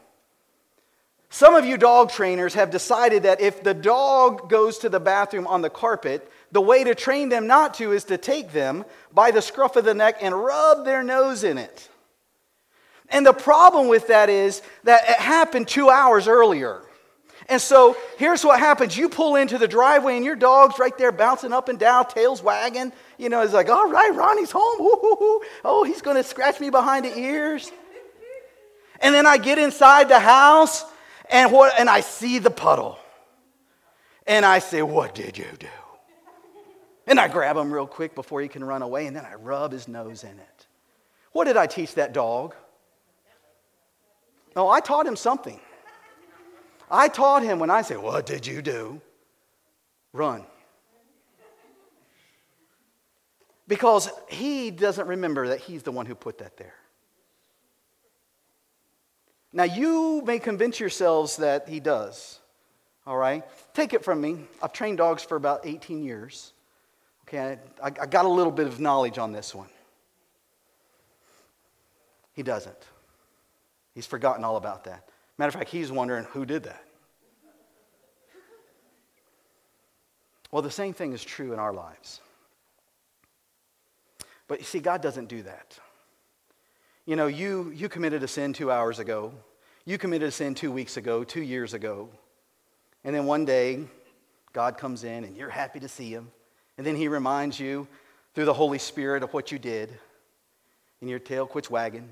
Some 1.28 1.54
of 1.54 1.66
you 1.66 1.76
dog 1.76 2.10
trainers 2.10 2.54
have 2.54 2.70
decided 2.70 3.24
that 3.24 3.42
if 3.42 3.62
the 3.62 3.74
dog 3.74 4.48
goes 4.48 4.78
to 4.78 4.88
the 4.88 4.98
bathroom 4.98 5.46
on 5.46 5.60
the 5.60 5.68
carpet, 5.68 6.26
the 6.52 6.60
way 6.60 6.84
to 6.84 6.94
train 6.94 7.28
them 7.28 7.46
not 7.46 7.74
to 7.74 7.92
is 7.92 8.04
to 8.04 8.16
take 8.16 8.52
them 8.52 8.86
by 9.12 9.30
the 9.30 9.42
scruff 9.42 9.76
of 9.76 9.84
the 9.84 9.92
neck 9.92 10.16
and 10.22 10.34
rub 10.34 10.86
their 10.86 11.02
nose 11.02 11.44
in 11.44 11.58
it. 11.58 11.89
And 13.10 13.26
the 13.26 13.32
problem 13.32 13.88
with 13.88 14.06
that 14.08 14.28
is 14.28 14.62
that 14.84 15.02
it 15.08 15.16
happened 15.16 15.68
two 15.68 15.90
hours 15.90 16.28
earlier. 16.28 16.82
And 17.48 17.60
so 17.60 17.96
here's 18.16 18.44
what 18.44 18.60
happens 18.60 18.96
you 18.96 19.08
pull 19.08 19.34
into 19.34 19.58
the 19.58 19.66
driveway, 19.66 20.14
and 20.16 20.24
your 20.24 20.36
dog's 20.36 20.78
right 20.78 20.96
there 20.96 21.10
bouncing 21.10 21.52
up 21.52 21.68
and 21.68 21.78
down, 21.78 22.06
tails 22.06 22.42
wagging. 22.42 22.92
You 23.18 23.28
know, 23.28 23.42
it's 23.42 23.52
like, 23.52 23.68
all 23.68 23.90
right, 23.90 24.14
Ronnie's 24.14 24.52
home. 24.52 24.76
Oh, 25.64 25.84
he's 25.84 26.00
going 26.00 26.16
to 26.16 26.22
scratch 26.22 26.60
me 26.60 26.70
behind 26.70 27.04
the 27.04 27.18
ears. 27.18 27.72
And 29.00 29.12
then 29.12 29.26
I 29.26 29.36
get 29.38 29.58
inside 29.58 30.08
the 30.08 30.20
house, 30.20 30.84
and, 31.28 31.50
what, 31.50 31.72
and 31.78 31.90
I 31.90 32.00
see 32.00 32.38
the 32.38 32.50
puddle. 32.50 32.98
And 34.26 34.44
I 34.46 34.60
say, 34.60 34.82
What 34.82 35.14
did 35.14 35.36
you 35.36 35.46
do? 35.58 35.66
And 37.06 37.18
I 37.18 37.26
grab 37.26 37.56
him 37.56 37.72
real 37.72 37.86
quick 37.86 38.14
before 38.14 38.40
he 38.40 38.46
can 38.46 38.62
run 38.62 38.82
away, 38.82 39.06
and 39.06 39.16
then 39.16 39.24
I 39.24 39.34
rub 39.34 39.72
his 39.72 39.88
nose 39.88 40.22
in 40.22 40.38
it. 40.38 40.66
What 41.32 41.46
did 41.46 41.56
I 41.56 41.66
teach 41.66 41.94
that 41.94 42.12
dog? 42.12 42.54
No, 44.56 44.68
I 44.68 44.80
taught 44.80 45.06
him 45.06 45.16
something. 45.16 45.60
I 46.90 47.08
taught 47.08 47.42
him 47.42 47.58
when 47.58 47.70
I 47.70 47.82
say, 47.82 47.96
What 47.96 48.26
did 48.26 48.46
you 48.46 48.62
do? 48.62 49.00
Run. 50.12 50.44
Because 53.68 54.10
he 54.28 54.72
doesn't 54.72 55.06
remember 55.06 55.48
that 55.48 55.60
he's 55.60 55.84
the 55.84 55.92
one 55.92 56.04
who 56.04 56.16
put 56.16 56.38
that 56.38 56.56
there. 56.56 56.74
Now, 59.52 59.64
you 59.64 60.22
may 60.24 60.40
convince 60.40 60.80
yourselves 60.80 61.36
that 61.36 61.68
he 61.68 61.78
does. 61.78 62.40
All 63.06 63.16
right? 63.16 63.44
Take 63.74 63.94
it 63.94 64.04
from 64.04 64.20
me. 64.20 64.46
I've 64.62 64.72
trained 64.72 64.98
dogs 64.98 65.22
for 65.22 65.36
about 65.36 65.60
18 65.64 66.02
years. 66.02 66.52
Okay, 67.22 67.58
I, 67.82 67.86
I 67.86 68.06
got 68.06 68.24
a 68.24 68.28
little 68.28 68.52
bit 68.52 68.66
of 68.66 68.80
knowledge 68.80 69.18
on 69.18 69.32
this 69.32 69.54
one. 69.54 69.68
He 72.32 72.42
doesn't. 72.42 72.76
He's 74.00 74.06
forgotten 74.06 74.44
all 74.44 74.56
about 74.56 74.84
that. 74.84 75.04
Matter 75.36 75.48
of 75.48 75.54
fact, 75.56 75.68
he's 75.68 75.92
wondering 75.92 76.24
who 76.24 76.46
did 76.46 76.62
that. 76.62 76.82
Well, 80.50 80.62
the 80.62 80.70
same 80.70 80.94
thing 80.94 81.12
is 81.12 81.22
true 81.22 81.52
in 81.52 81.58
our 81.58 81.74
lives. 81.74 82.22
But 84.48 84.60
you 84.60 84.64
see, 84.64 84.78
God 84.78 85.02
doesn't 85.02 85.28
do 85.28 85.42
that. 85.42 85.78
You 87.04 87.14
know, 87.14 87.26
you, 87.26 87.74
you 87.76 87.90
committed 87.90 88.22
a 88.22 88.28
sin 88.28 88.54
two 88.54 88.70
hours 88.70 89.00
ago. 89.00 89.34
You 89.84 89.98
committed 89.98 90.30
a 90.30 90.32
sin 90.32 90.54
two 90.54 90.72
weeks 90.72 90.96
ago, 90.96 91.22
two 91.22 91.42
years 91.42 91.74
ago. 91.74 92.08
And 93.04 93.14
then 93.14 93.26
one 93.26 93.44
day, 93.44 93.80
God 94.54 94.78
comes 94.78 95.04
in 95.04 95.24
and 95.24 95.36
you're 95.36 95.50
happy 95.50 95.80
to 95.80 95.88
see 95.88 96.10
him. 96.10 96.30
And 96.78 96.86
then 96.86 96.96
he 96.96 97.06
reminds 97.06 97.60
you 97.60 97.86
through 98.34 98.46
the 98.46 98.54
Holy 98.54 98.78
Spirit 98.78 99.22
of 99.22 99.34
what 99.34 99.52
you 99.52 99.58
did. 99.58 99.90
And 101.02 101.10
your 101.10 101.18
tail 101.18 101.46
quits 101.46 101.68
wagging 101.68 102.08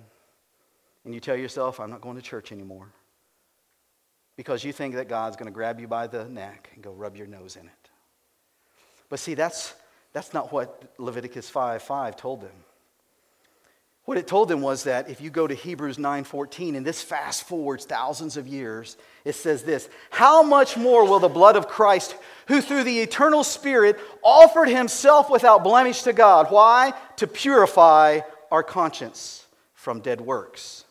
and 1.05 1.15
you 1.15 1.21
tell 1.21 1.37
yourself, 1.37 1.81
I'm 1.81 1.91
not 1.91 2.01
going 2.01 2.17
to 2.17 2.23
church 2.23 2.53
anymore 2.53 2.93
because 4.37 4.63
you 4.63 4.73
think 4.73 4.95
that 4.95 5.09
God's 5.09 5.37
going 5.37 5.47
to 5.47 5.53
grab 5.53 5.81
you 5.81 5.89
by 5.89 6.07
the 6.07 6.25
neck 6.27 6.71
and 6.75 6.83
go 6.83 6.93
rub 6.93 7.17
your 7.17 7.27
nose 7.27 7.57
in 7.57 7.67
it. 7.67 7.91
But 9.09 9.19
see, 9.19 9.35
that's, 9.35 9.75
that's 10.13 10.33
not 10.33 10.53
what 10.53 10.95
Leviticus 10.99 11.51
5 11.51 11.83
5 11.83 12.17
told 12.17 12.43
them. 12.43 12.53
What 14.05 14.17
it 14.17 14.27
told 14.27 14.49
them 14.49 14.63
was 14.63 14.85
that 14.85 15.11
if 15.11 15.21
you 15.21 15.29
go 15.29 15.47
to 15.47 15.55
Hebrews 15.55 15.99
9:14 15.99 16.77
and 16.77 16.87
this 16.87 17.03
fast 17.03 17.45
forwards 17.45 17.85
thousands 17.85 18.39
of 18.39 18.47
years, 18.47 18.97
it 19.25 19.35
says 19.35 19.65
this, 19.65 19.87
how 20.09 20.43
much 20.43 20.79
more 20.79 21.05
will 21.05 21.19
the 21.19 21.29
blood 21.29 21.57
of 21.57 21.69
Christ 21.69 22.17
who 22.47 22.63
through 22.63 22.85
the 22.85 23.01
eternal 23.01 23.45
spirit 23.45 23.99
offered 24.23 24.69
himself 24.69 25.29
without 25.29 25.63
blemish 25.63 26.03
to 26.03 26.15
God, 26.15 26.51
why? 26.51 26.95
To 27.17 27.27
purify 27.27 28.21
our 28.51 28.63
conscience 28.63 29.45
from 29.75 30.01
dead 30.01 30.23
works 30.23 30.85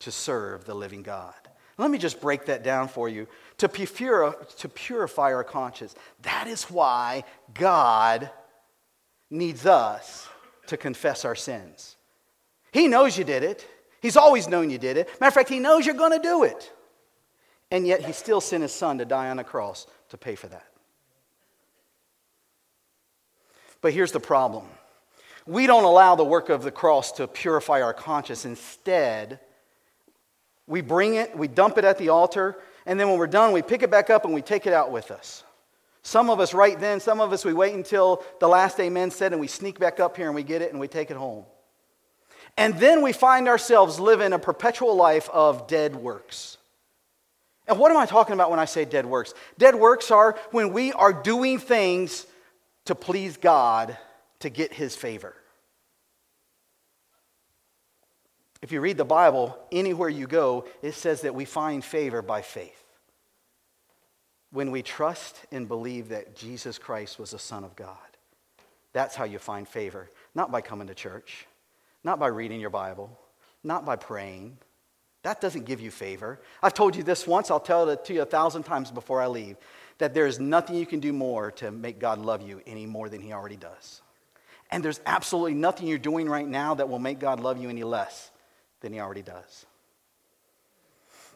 to 0.00 0.10
serve 0.10 0.64
the 0.64 0.74
living 0.74 1.02
God. 1.02 1.34
Let 1.78 1.90
me 1.90 1.98
just 1.98 2.20
break 2.20 2.46
that 2.46 2.62
down 2.62 2.88
for 2.88 3.08
you. 3.08 3.26
To, 3.58 3.68
purify, 3.68 4.36
to 4.58 4.68
purify 4.68 5.32
our 5.32 5.44
conscience. 5.44 5.94
That 6.22 6.46
is 6.46 6.64
why 6.64 7.24
God 7.54 8.30
needs 9.30 9.64
us 9.64 10.28
to 10.66 10.76
confess 10.76 11.24
our 11.24 11.34
sins. 11.34 11.96
He 12.72 12.86
knows 12.86 13.16
you 13.16 13.24
did 13.24 13.42
it. 13.42 13.66
He's 14.02 14.16
always 14.16 14.48
known 14.48 14.70
you 14.70 14.78
did 14.78 14.96
it. 14.96 15.08
Matter 15.20 15.28
of 15.28 15.34
fact, 15.34 15.48
He 15.48 15.58
knows 15.58 15.86
you're 15.86 15.94
going 15.94 16.12
to 16.12 16.22
do 16.22 16.44
it. 16.44 16.70
And 17.70 17.86
yet, 17.86 18.04
He 18.04 18.12
still 18.12 18.40
sent 18.40 18.62
His 18.62 18.72
Son 18.72 18.98
to 18.98 19.04
die 19.04 19.30
on 19.30 19.38
a 19.38 19.44
cross 19.44 19.86
to 20.10 20.18
pay 20.18 20.34
for 20.34 20.48
that. 20.48 20.66
But 23.80 23.92
here's 23.94 24.12
the 24.12 24.20
problem 24.20 24.64
we 25.46 25.66
don't 25.66 25.84
allow 25.84 26.14
the 26.14 26.24
work 26.24 26.48
of 26.50 26.62
the 26.62 26.70
cross 26.70 27.12
to 27.12 27.26
purify 27.26 27.80
our 27.80 27.94
conscience. 27.94 28.44
Instead, 28.44 29.40
we 30.70 30.82
bring 30.82 31.16
it, 31.16 31.36
we 31.36 31.48
dump 31.48 31.78
it 31.78 31.84
at 31.84 31.98
the 31.98 32.10
altar, 32.10 32.56
and 32.86 32.98
then 32.98 33.08
when 33.08 33.18
we're 33.18 33.26
done, 33.26 33.52
we 33.52 33.60
pick 33.60 33.82
it 33.82 33.90
back 33.90 34.08
up 34.08 34.24
and 34.24 34.32
we 34.32 34.40
take 34.40 34.68
it 34.68 34.72
out 34.72 34.92
with 34.92 35.10
us. 35.10 35.42
Some 36.02 36.30
of 36.30 36.38
us 36.38 36.54
right 36.54 36.78
then, 36.78 37.00
some 37.00 37.20
of 37.20 37.32
us 37.32 37.44
we 37.44 37.52
wait 37.52 37.74
until 37.74 38.24
the 38.38 38.48
last 38.48 38.78
amen 38.78 39.10
said 39.10 39.32
and 39.32 39.40
we 39.40 39.48
sneak 39.48 39.80
back 39.80 39.98
up 39.98 40.16
here 40.16 40.26
and 40.26 40.34
we 40.34 40.44
get 40.44 40.62
it 40.62 40.70
and 40.70 40.80
we 40.80 40.86
take 40.86 41.10
it 41.10 41.16
home. 41.16 41.44
And 42.56 42.78
then 42.78 43.02
we 43.02 43.12
find 43.12 43.48
ourselves 43.48 43.98
living 43.98 44.32
a 44.32 44.38
perpetual 44.38 44.94
life 44.94 45.28
of 45.30 45.66
dead 45.66 45.96
works. 45.96 46.56
And 47.66 47.76
what 47.76 47.90
am 47.90 47.98
I 47.98 48.06
talking 48.06 48.34
about 48.34 48.50
when 48.50 48.60
I 48.60 48.64
say 48.64 48.84
dead 48.84 49.06
works? 49.06 49.34
Dead 49.58 49.74
works 49.74 50.12
are 50.12 50.38
when 50.52 50.72
we 50.72 50.92
are 50.92 51.12
doing 51.12 51.58
things 51.58 52.26
to 52.84 52.94
please 52.94 53.36
God 53.36 53.98
to 54.38 54.50
get 54.50 54.72
his 54.72 54.94
favor. 54.94 55.34
If 58.62 58.72
you 58.72 58.80
read 58.80 58.98
the 58.98 59.04
Bible, 59.04 59.58
anywhere 59.72 60.08
you 60.08 60.26
go, 60.26 60.66
it 60.82 60.92
says 60.92 61.22
that 61.22 61.34
we 61.34 61.44
find 61.44 61.84
favor 61.84 62.20
by 62.20 62.42
faith. 62.42 62.84
When 64.52 64.70
we 64.70 64.82
trust 64.82 65.40
and 65.50 65.68
believe 65.68 66.10
that 66.10 66.36
Jesus 66.36 66.78
Christ 66.78 67.18
was 67.18 67.30
the 67.30 67.38
Son 67.38 67.64
of 67.64 67.76
God. 67.76 67.96
That's 68.92 69.14
how 69.14 69.24
you 69.24 69.38
find 69.38 69.66
favor. 69.66 70.10
Not 70.34 70.50
by 70.50 70.60
coming 70.60 70.88
to 70.88 70.94
church, 70.94 71.46
not 72.04 72.18
by 72.18 72.26
reading 72.26 72.60
your 72.60 72.70
Bible, 72.70 73.16
not 73.62 73.86
by 73.86 73.96
praying. 73.96 74.58
That 75.22 75.40
doesn't 75.40 75.64
give 75.64 75.80
you 75.80 75.90
favor. 75.90 76.40
I've 76.62 76.74
told 76.74 76.96
you 76.96 77.02
this 77.02 77.26
once, 77.26 77.50
I'll 77.50 77.60
tell 77.60 77.88
it 77.88 78.04
to 78.06 78.14
you 78.14 78.22
a 78.22 78.26
thousand 78.26 78.64
times 78.64 78.90
before 78.90 79.20
I 79.22 79.28
leave 79.28 79.56
that 79.98 80.14
there 80.14 80.26
is 80.26 80.40
nothing 80.40 80.76
you 80.76 80.86
can 80.86 80.98
do 80.98 81.12
more 81.12 81.50
to 81.52 81.70
make 81.70 81.98
God 81.98 82.18
love 82.18 82.42
you 82.42 82.62
any 82.66 82.86
more 82.86 83.08
than 83.08 83.20
He 83.20 83.32
already 83.32 83.56
does. 83.56 84.02
And 84.70 84.82
there's 84.82 85.00
absolutely 85.06 85.54
nothing 85.54 85.86
you're 85.86 85.98
doing 85.98 86.28
right 86.28 86.46
now 86.46 86.74
that 86.74 86.88
will 86.88 86.98
make 86.98 87.18
God 87.18 87.38
love 87.40 87.60
you 87.60 87.68
any 87.68 87.84
less 87.84 88.30
than 88.80 88.92
he 88.92 89.00
already 89.00 89.22
does. 89.22 89.66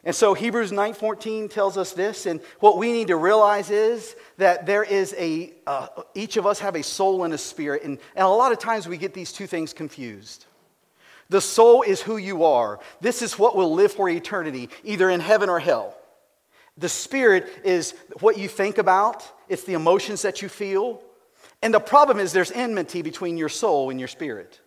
And 0.03 0.15
so 0.15 0.35
Hebrews 0.35 0.71
9:14 0.71 1.49
tells 1.49 1.77
us 1.77 1.93
this 1.93 2.27
and 2.27 2.39
what 2.59 2.77
we 2.77 2.91
need 2.91 3.07
to 3.07 3.15
realize 3.15 3.71
is 3.71 4.15
that 4.37 4.67
there 4.67 4.83
is 4.83 5.15
a 5.17 5.51
uh, 5.65 5.87
each 6.13 6.37
of 6.37 6.45
us 6.45 6.59
have 6.59 6.75
a 6.75 6.83
soul 6.83 7.23
and 7.23 7.33
a 7.33 7.39
spirit 7.39 7.83
and, 7.83 7.97
and 8.15 8.25
a 8.25 8.29
lot 8.29 8.51
of 8.51 8.59
times 8.59 8.87
we 8.87 8.97
get 8.97 9.15
these 9.15 9.33
two 9.33 9.47
things 9.47 9.73
confused. 9.73 10.45
The 11.29 11.41
soul 11.41 11.81
is 11.81 12.01
who 12.01 12.17
you 12.17 12.43
are. 12.43 12.79
This 13.01 13.23
is 13.23 13.39
what 13.39 13.55
will 13.55 13.73
live 13.73 13.91
for 13.91 14.07
eternity, 14.07 14.69
either 14.83 15.09
in 15.09 15.19
heaven 15.19 15.49
or 15.49 15.59
hell. 15.59 15.97
The 16.77 16.89
spirit 16.89 17.47
is 17.63 17.95
what 18.19 18.37
you 18.37 18.47
think 18.47 18.77
about, 18.77 19.27
it's 19.49 19.63
the 19.63 19.73
emotions 19.73 20.21
that 20.21 20.43
you 20.43 20.49
feel. 20.49 21.01
And 21.63 21.73
the 21.73 21.79
problem 21.79 22.19
is 22.19 22.31
there's 22.31 22.51
enmity 22.51 23.01
between 23.01 23.37
your 23.37 23.49
soul 23.49 23.89
and 23.89 23.99
your 23.99 24.09
spirit. 24.09 24.59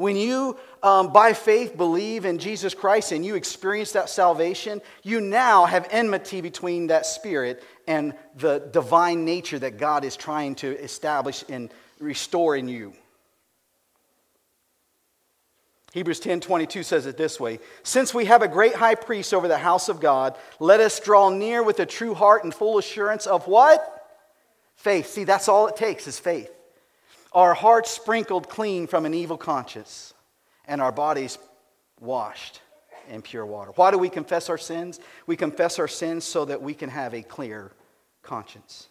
When 0.00 0.16
you, 0.16 0.56
um, 0.82 1.12
by 1.12 1.34
faith, 1.34 1.76
believe 1.76 2.24
in 2.24 2.38
Jesus 2.38 2.72
Christ 2.72 3.12
and 3.12 3.22
you 3.22 3.34
experience 3.34 3.92
that 3.92 4.08
salvation, 4.08 4.80
you 5.02 5.20
now 5.20 5.66
have 5.66 5.86
enmity 5.90 6.40
between 6.40 6.86
that 6.86 7.04
spirit 7.04 7.62
and 7.86 8.14
the 8.34 8.60
divine 8.72 9.26
nature 9.26 9.58
that 9.58 9.76
God 9.76 10.06
is 10.06 10.16
trying 10.16 10.54
to 10.54 10.74
establish 10.82 11.44
and 11.50 11.70
restore 11.98 12.56
in 12.56 12.66
you. 12.66 12.94
Hebrews 15.92 16.20
10 16.20 16.40
22 16.40 16.82
says 16.82 17.04
it 17.04 17.18
this 17.18 17.38
way 17.38 17.58
Since 17.82 18.14
we 18.14 18.24
have 18.24 18.40
a 18.40 18.48
great 18.48 18.76
high 18.76 18.94
priest 18.94 19.34
over 19.34 19.48
the 19.48 19.58
house 19.58 19.90
of 19.90 20.00
God, 20.00 20.34
let 20.60 20.80
us 20.80 20.98
draw 20.98 21.28
near 21.28 21.62
with 21.62 21.78
a 21.78 21.84
true 21.84 22.14
heart 22.14 22.42
and 22.44 22.54
full 22.54 22.78
assurance 22.78 23.26
of 23.26 23.46
what? 23.46 24.16
Faith. 24.76 25.10
See, 25.10 25.24
that's 25.24 25.46
all 25.46 25.66
it 25.66 25.76
takes 25.76 26.06
is 26.06 26.18
faith. 26.18 26.50
Our 27.32 27.54
hearts 27.54 27.90
sprinkled 27.90 28.48
clean 28.48 28.86
from 28.86 29.06
an 29.06 29.14
evil 29.14 29.36
conscience, 29.36 30.14
and 30.66 30.80
our 30.80 30.92
bodies 30.92 31.38
washed 32.00 32.60
in 33.08 33.22
pure 33.22 33.46
water. 33.46 33.70
Why 33.74 33.90
do 33.90 33.98
we 33.98 34.08
confess 34.08 34.48
our 34.48 34.58
sins? 34.58 34.98
We 35.26 35.36
confess 35.36 35.78
our 35.78 35.88
sins 35.88 36.24
so 36.24 36.44
that 36.46 36.60
we 36.60 36.74
can 36.74 36.90
have 36.90 37.14
a 37.14 37.22
clear 37.22 37.72
conscience. 38.22 38.88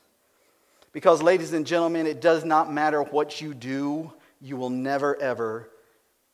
Because, 0.91 1.21
ladies 1.21 1.53
and 1.53 1.67
gentlemen, 1.67 2.07
it 2.07 2.21
does 2.21 2.43
not 2.45 2.71
matter 2.71 3.03
what 3.03 3.41
you 3.41 3.53
do, 3.53 4.11
you 4.41 4.57
will 4.57 4.69
never, 4.69 5.19
ever 5.21 5.69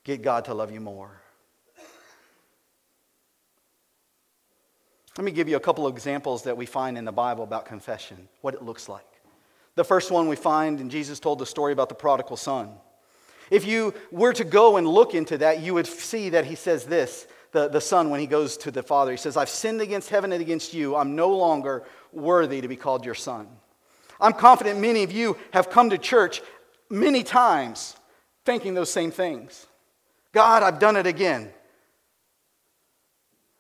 get 0.03 0.21
God 0.21 0.45
to 0.45 0.53
love 0.53 0.71
you 0.71 0.79
more. 0.79 1.21
Let 5.17 5.23
me 5.23 5.31
give 5.31 5.47
you 5.47 5.55
a 5.55 5.61
couple 5.61 5.87
of 5.87 5.95
examples 5.95 6.43
that 6.43 6.57
we 6.57 6.65
find 6.65 6.97
in 6.97 7.05
the 7.05 7.11
Bible 7.11 7.43
about 7.43 7.65
confession, 7.65 8.27
what 8.41 8.53
it 8.53 8.61
looks 8.61 8.89
like. 8.89 9.05
The 9.75 9.83
first 9.83 10.11
one 10.11 10.27
we 10.27 10.35
find, 10.35 10.79
and 10.79 10.89
Jesus 10.89 11.19
told 11.19 11.39
the 11.39 11.45
story 11.45 11.73
about 11.73 11.89
the 11.89 11.95
prodigal 11.95 12.38
son. 12.38 12.71
If 13.51 13.65
you 13.65 13.93
were 14.11 14.33
to 14.33 14.43
go 14.43 14.77
and 14.77 14.88
look 14.88 15.13
into 15.13 15.38
that, 15.39 15.61
you 15.61 15.73
would 15.73 15.85
see 15.85 16.29
that 16.29 16.45
he 16.45 16.55
says 16.55 16.85
this 16.85 17.27
the, 17.51 17.69
the 17.69 17.79
son, 17.79 18.09
when 18.09 18.19
he 18.19 18.27
goes 18.27 18.57
to 18.57 18.71
the 18.71 18.83
father, 18.83 19.11
he 19.11 19.17
says, 19.17 19.38
I've 19.38 19.49
sinned 19.49 19.79
against 19.79 20.09
heaven 20.09 20.33
and 20.33 20.41
against 20.41 20.73
you. 20.73 20.95
I'm 20.95 21.15
no 21.15 21.29
longer 21.29 21.83
worthy 22.11 22.59
to 22.59 22.67
be 22.67 22.75
called 22.75 23.05
your 23.05 23.15
son. 23.15 23.47
I'm 24.19 24.33
confident 24.33 24.79
many 24.79 25.03
of 25.03 25.11
you 25.13 25.38
have 25.53 25.69
come 25.69 25.89
to 25.91 25.97
church 25.97 26.41
many 26.89 27.23
times 27.23 27.95
thinking 28.43 28.73
those 28.73 28.91
same 28.91 29.09
things. 29.09 29.67
God, 30.33 30.63
I've 30.63 30.79
done 30.79 30.97
it 30.97 31.07
again. 31.07 31.49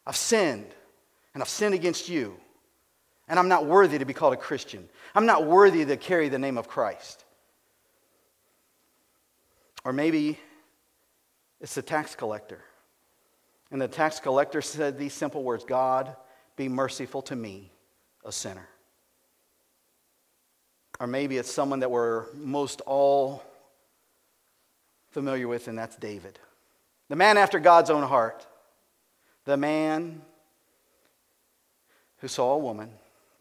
I've 0.05 0.17
sinned, 0.17 0.67
and 1.33 1.41
I've 1.41 1.49
sinned 1.49 1.73
against 1.73 2.09
you, 2.09 2.35
and 3.27 3.39
I'm 3.39 3.47
not 3.47 3.65
worthy 3.65 3.97
to 3.97 4.05
be 4.05 4.13
called 4.13 4.33
a 4.33 4.37
Christian. 4.37 4.87
I'm 5.15 5.25
not 5.25 5.45
worthy 5.45 5.83
to 5.85 5.97
carry 5.97 6.29
the 6.29 6.39
name 6.39 6.57
of 6.57 6.67
Christ. 6.67 7.25
Or 9.83 9.93
maybe 9.93 10.39
it's 11.59 11.75
the 11.75 11.81
tax 11.81 12.15
collector. 12.15 12.61
And 13.71 13.81
the 13.81 13.87
tax 13.87 14.19
collector 14.19 14.61
said 14.61 14.97
these 14.97 15.13
simple 15.13 15.43
words 15.43 15.63
God, 15.63 16.15
be 16.55 16.69
merciful 16.69 17.21
to 17.23 17.35
me, 17.35 17.71
a 18.23 18.31
sinner. 18.31 18.67
Or 20.99 21.07
maybe 21.07 21.37
it's 21.37 21.51
someone 21.51 21.79
that 21.79 21.91
we're 21.91 22.25
most 22.33 22.81
all 22.81 23.43
familiar 25.09 25.47
with, 25.47 25.67
and 25.67 25.77
that's 25.77 25.95
David. 25.95 26.39
The 27.09 27.15
man 27.15 27.37
after 27.37 27.59
God's 27.59 27.89
own 27.89 28.03
heart. 28.03 28.45
The 29.45 29.57
man 29.57 30.21
who 32.17 32.27
saw 32.27 32.53
a 32.53 32.57
woman 32.57 32.89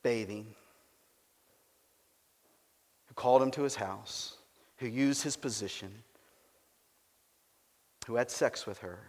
bathing, 0.04 0.54
who 3.08 3.14
called 3.14 3.42
him 3.42 3.50
to 3.50 3.62
his 3.62 3.74
house, 3.74 4.36
who 4.76 4.86
used 4.86 5.24
his 5.24 5.36
position, 5.36 5.90
who 8.06 8.14
had 8.14 8.30
sex 8.30 8.66
with 8.66 8.78
her. 8.78 9.00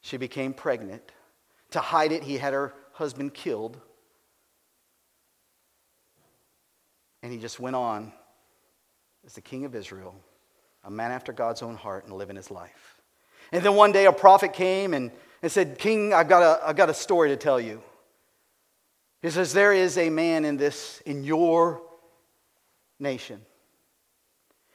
She 0.00 0.16
became 0.16 0.54
pregnant. 0.54 1.02
To 1.72 1.80
hide 1.80 2.12
it, 2.12 2.22
he 2.22 2.38
had 2.38 2.54
her 2.54 2.72
husband 2.92 3.34
killed. 3.34 3.78
And 7.22 7.32
he 7.32 7.38
just 7.38 7.58
went 7.58 7.76
on 7.76 8.12
as 9.26 9.32
the 9.32 9.40
king 9.40 9.64
of 9.64 9.74
Israel, 9.74 10.14
a 10.84 10.90
man 10.90 11.10
after 11.10 11.32
God's 11.32 11.62
own 11.62 11.74
heart, 11.74 12.04
and 12.04 12.12
living 12.14 12.36
his 12.36 12.50
life. 12.50 13.02
And 13.50 13.64
then 13.64 13.74
one 13.74 13.90
day 13.90 14.06
a 14.06 14.12
prophet 14.12 14.52
came 14.52 14.94
and, 14.94 15.10
and 15.42 15.50
said, 15.50 15.78
King, 15.78 16.14
I've 16.14 16.28
got, 16.28 16.42
a, 16.42 16.68
I've 16.68 16.76
got 16.76 16.90
a 16.90 16.94
story 16.94 17.30
to 17.30 17.36
tell 17.36 17.60
you. 17.60 17.82
He 19.22 19.30
says, 19.30 19.52
There 19.52 19.72
is 19.72 19.98
a 19.98 20.10
man 20.10 20.44
in 20.44 20.56
this, 20.56 21.02
in 21.06 21.24
your 21.24 21.82
nation. 22.98 23.40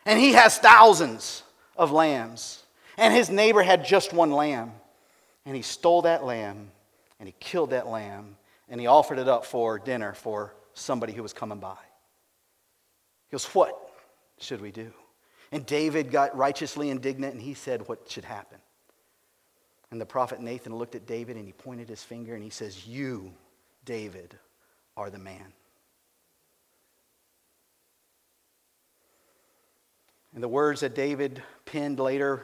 And 0.06 0.20
he 0.20 0.34
has 0.34 0.58
thousands 0.58 1.44
of 1.76 1.92
lambs. 1.92 2.64
And 2.98 3.14
his 3.14 3.30
neighbor 3.30 3.62
had 3.62 3.86
just 3.86 4.14
one 4.14 4.32
lamb. 4.32 4.74
And 5.46 5.56
he 5.56 5.62
stole 5.62 6.04
that 6.04 6.24
lamb 6.24 6.72
and 7.20 7.28
he 7.28 7.36
killed 7.40 7.70
that 7.72 7.88
lamb 7.88 8.36
and 8.70 8.80
he 8.80 8.88
offered 8.88 9.20
it 9.20 9.28
up 9.28 9.46
for 9.46 9.78
dinner 9.80 10.14
for 10.14 10.54
somebody 10.74 11.14
who 11.14 11.22
was 11.22 11.34
coming 11.34 11.60
by. 11.60 11.78
He 13.28 13.34
goes, 13.34 13.46
What 13.46 13.76
should 14.40 14.62
we 14.62 14.72
do? 14.72 14.92
And 15.52 15.66
David 15.66 16.12
got 16.12 16.36
righteously 16.36 16.90
indignant 16.90 17.34
and 17.34 17.42
he 17.42 17.54
said 17.54 17.88
what 17.88 18.10
should 18.10 18.24
happen. 18.24 18.60
And 19.92 20.00
the 20.00 20.06
prophet 20.06 20.40
Nathan 20.40 20.76
looked 20.76 20.96
at 20.96 21.06
David 21.06 21.36
and 21.36 21.46
he 21.46 21.52
pointed 21.52 21.90
his 21.90 22.04
finger 22.04 22.34
and 22.34 22.44
he 22.44 22.50
says, 22.50 22.88
You, 22.88 23.34
David, 23.86 24.38
are 24.96 25.10
the 25.10 25.20
man. 25.20 25.54
And 30.34 30.42
the 30.42 30.48
words 30.48 30.82
that 30.82 30.96
David 30.96 31.42
penned 31.66 32.00
later 32.00 32.42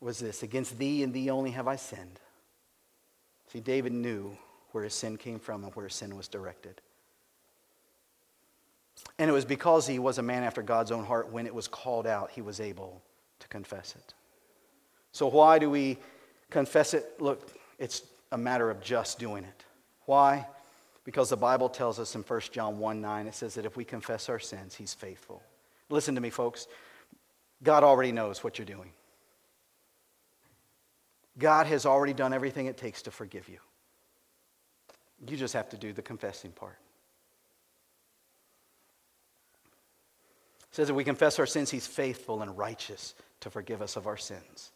was 0.00 0.18
this 0.18 0.42
Against 0.42 0.78
thee 0.78 1.02
and 1.02 1.12
thee 1.12 1.30
only 1.30 1.50
have 1.50 1.68
I 1.68 1.76
sinned. 1.76 2.20
See, 3.52 3.60
David 3.60 3.92
knew 3.92 4.36
where 4.70 4.84
his 4.84 4.94
sin 4.94 5.18
came 5.18 5.38
from 5.38 5.64
and 5.64 5.74
where 5.74 5.86
his 5.86 5.94
sin 5.94 6.16
was 6.16 6.28
directed. 6.28 6.80
And 9.18 9.28
it 9.28 9.32
was 9.32 9.44
because 9.44 9.86
he 9.86 9.98
was 9.98 10.18
a 10.18 10.22
man 10.22 10.42
after 10.42 10.62
God's 10.62 10.90
own 10.90 11.04
heart, 11.04 11.30
when 11.30 11.46
it 11.46 11.54
was 11.54 11.68
called 11.68 12.06
out, 12.06 12.30
he 12.30 12.40
was 12.40 12.60
able 12.60 13.02
to 13.40 13.48
confess 13.48 13.94
it. 13.96 14.14
So, 15.12 15.26
why 15.26 15.58
do 15.58 15.68
we 15.68 15.98
confess 16.50 16.94
it? 16.94 17.20
Look, 17.20 17.52
it's 17.78 18.02
a 18.30 18.38
matter 18.38 18.70
of 18.70 18.80
just 18.80 19.18
doing 19.18 19.44
it. 19.44 19.64
Why? 20.06 20.46
Because 21.04 21.30
the 21.30 21.36
Bible 21.36 21.68
tells 21.68 21.98
us 21.98 22.14
in 22.14 22.22
1 22.22 22.40
John 22.52 22.78
1 22.78 23.00
9, 23.00 23.26
it 23.26 23.34
says 23.34 23.54
that 23.54 23.66
if 23.66 23.76
we 23.76 23.84
confess 23.84 24.28
our 24.28 24.38
sins, 24.38 24.74
he's 24.74 24.94
faithful. 24.94 25.42
Listen 25.88 26.14
to 26.14 26.20
me, 26.20 26.30
folks. 26.30 26.66
God 27.62 27.84
already 27.84 28.12
knows 28.12 28.42
what 28.42 28.58
you're 28.58 28.66
doing. 28.66 28.90
God 31.38 31.66
has 31.66 31.86
already 31.86 32.12
done 32.12 32.32
everything 32.32 32.66
it 32.66 32.76
takes 32.76 33.02
to 33.02 33.10
forgive 33.10 33.48
you. 33.48 33.58
You 35.26 35.36
just 35.36 35.54
have 35.54 35.68
to 35.70 35.76
do 35.76 35.92
the 35.92 36.02
confessing 36.02 36.50
part. 36.50 36.78
It 40.70 40.76
says 40.76 40.88
that 40.88 40.94
we 40.94 41.04
confess 41.04 41.38
our 41.38 41.46
sins, 41.46 41.70
he's 41.70 41.86
faithful 41.86 42.42
and 42.42 42.56
righteous 42.56 43.14
to 43.40 43.50
forgive 43.50 43.82
us 43.82 43.96
of 43.96 44.06
our 44.06 44.16
sins 44.16 44.72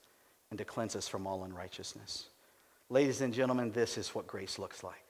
and 0.50 0.58
to 0.58 0.64
cleanse 0.64 0.94
us 0.94 1.08
from 1.08 1.26
all 1.26 1.44
unrighteousness. 1.44 2.28
Ladies 2.88 3.20
and 3.20 3.34
gentlemen, 3.34 3.72
this 3.72 3.98
is 3.98 4.14
what 4.14 4.26
grace 4.26 4.58
looks 4.58 4.84
like. 4.84 5.05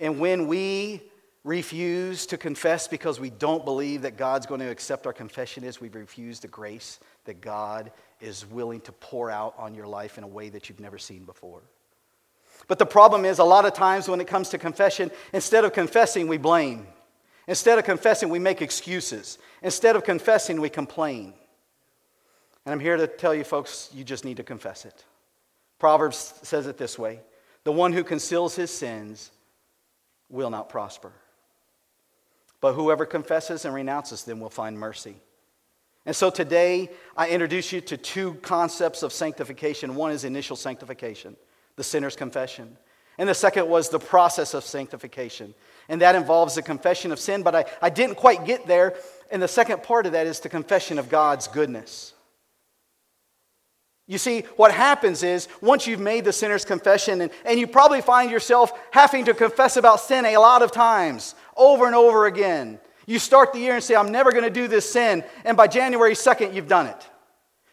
And 0.00 0.20
when 0.20 0.46
we 0.46 1.02
refuse 1.44 2.26
to 2.26 2.36
confess 2.36 2.88
because 2.88 3.18
we 3.18 3.30
don't 3.30 3.64
believe 3.64 4.02
that 4.02 4.16
God's 4.16 4.46
going 4.46 4.60
to 4.60 4.70
accept 4.70 5.06
our 5.06 5.12
confession 5.12 5.64
is 5.64 5.80
we 5.80 5.88
refuse 5.88 6.40
the 6.40 6.48
grace 6.48 7.00
that 7.24 7.40
God 7.40 7.90
is 8.20 8.44
willing 8.46 8.80
to 8.82 8.92
pour 8.92 9.30
out 9.30 9.54
on 9.56 9.74
your 9.74 9.86
life 9.86 10.18
in 10.18 10.24
a 10.24 10.28
way 10.28 10.48
that 10.50 10.68
you've 10.68 10.80
never 10.80 10.98
seen 10.98 11.24
before. 11.24 11.62
But 12.66 12.78
the 12.78 12.86
problem 12.86 13.24
is, 13.24 13.38
a 13.38 13.44
lot 13.44 13.64
of 13.64 13.72
times 13.72 14.08
when 14.08 14.20
it 14.20 14.26
comes 14.26 14.50
to 14.50 14.58
confession, 14.58 15.10
instead 15.32 15.64
of 15.64 15.72
confessing, 15.72 16.28
we 16.28 16.38
blame. 16.38 16.86
Instead 17.46 17.78
of 17.78 17.84
confessing, 17.84 18.28
we 18.28 18.38
make 18.38 18.60
excuses. 18.60 19.38
Instead 19.62 19.96
of 19.96 20.04
confessing, 20.04 20.60
we 20.60 20.68
complain. 20.68 21.32
And 22.66 22.74
I'm 22.74 22.80
here 22.80 22.98
to 22.98 23.06
tell 23.06 23.34
you, 23.34 23.44
folks, 23.44 23.88
you 23.94 24.04
just 24.04 24.24
need 24.24 24.36
to 24.36 24.42
confess 24.42 24.84
it. 24.84 25.04
Proverbs 25.78 26.34
says 26.42 26.66
it 26.66 26.76
this 26.76 26.98
way 26.98 27.20
The 27.64 27.72
one 27.72 27.92
who 27.92 28.04
conceals 28.04 28.54
his 28.54 28.70
sins 28.70 29.30
will 30.28 30.50
not 30.50 30.68
prosper. 30.68 31.12
But 32.60 32.74
whoever 32.74 33.06
confesses 33.06 33.64
and 33.64 33.74
renounces 33.74 34.24
them 34.24 34.40
will 34.40 34.50
find 34.50 34.78
mercy. 34.78 35.16
And 36.06 36.16
so 36.16 36.30
today, 36.30 36.90
I 37.16 37.28
introduce 37.28 37.72
you 37.72 37.80
to 37.82 37.96
two 37.96 38.34
concepts 38.34 39.02
of 39.02 39.12
sanctification. 39.12 39.94
One 39.94 40.10
is 40.10 40.24
initial 40.24 40.56
sanctification, 40.56 41.36
the 41.76 41.84
sinner's 41.84 42.16
confession. 42.16 42.76
And 43.18 43.28
the 43.28 43.34
second 43.34 43.68
was 43.68 43.88
the 43.88 43.98
process 43.98 44.54
of 44.54 44.64
sanctification. 44.64 45.54
And 45.88 46.00
that 46.00 46.14
involves 46.14 46.54
the 46.54 46.62
confession 46.62 47.10
of 47.12 47.18
sin, 47.18 47.42
but 47.42 47.54
I, 47.54 47.64
I 47.82 47.90
didn't 47.90 48.14
quite 48.14 48.44
get 48.44 48.66
there. 48.66 48.94
And 49.30 49.42
the 49.42 49.48
second 49.48 49.82
part 49.82 50.06
of 50.06 50.12
that 50.12 50.26
is 50.26 50.40
the 50.40 50.48
confession 50.48 50.98
of 50.98 51.08
God's 51.08 51.48
goodness. 51.48 52.14
You 54.08 54.16
see, 54.16 54.40
what 54.56 54.72
happens 54.72 55.22
is 55.22 55.48
once 55.60 55.86
you've 55.86 56.00
made 56.00 56.24
the 56.24 56.32
sinner's 56.32 56.64
confession, 56.64 57.20
and, 57.20 57.30
and 57.44 57.60
you 57.60 57.66
probably 57.66 58.00
find 58.00 58.30
yourself 58.30 58.72
having 58.90 59.26
to 59.26 59.34
confess 59.34 59.76
about 59.76 60.00
sin 60.00 60.24
a 60.24 60.38
lot 60.38 60.62
of 60.62 60.72
times, 60.72 61.34
over 61.56 61.86
and 61.86 61.94
over 61.94 62.26
again. 62.26 62.80
You 63.06 63.18
start 63.18 63.52
the 63.52 63.58
year 63.58 63.74
and 63.74 63.84
say, 63.84 63.94
I'm 63.94 64.10
never 64.10 64.32
going 64.32 64.44
to 64.44 64.50
do 64.50 64.66
this 64.66 64.90
sin. 64.90 65.24
And 65.44 65.56
by 65.56 65.66
January 65.66 66.14
2nd, 66.14 66.54
you've 66.54 66.68
done 66.68 66.86
it. 66.86 67.06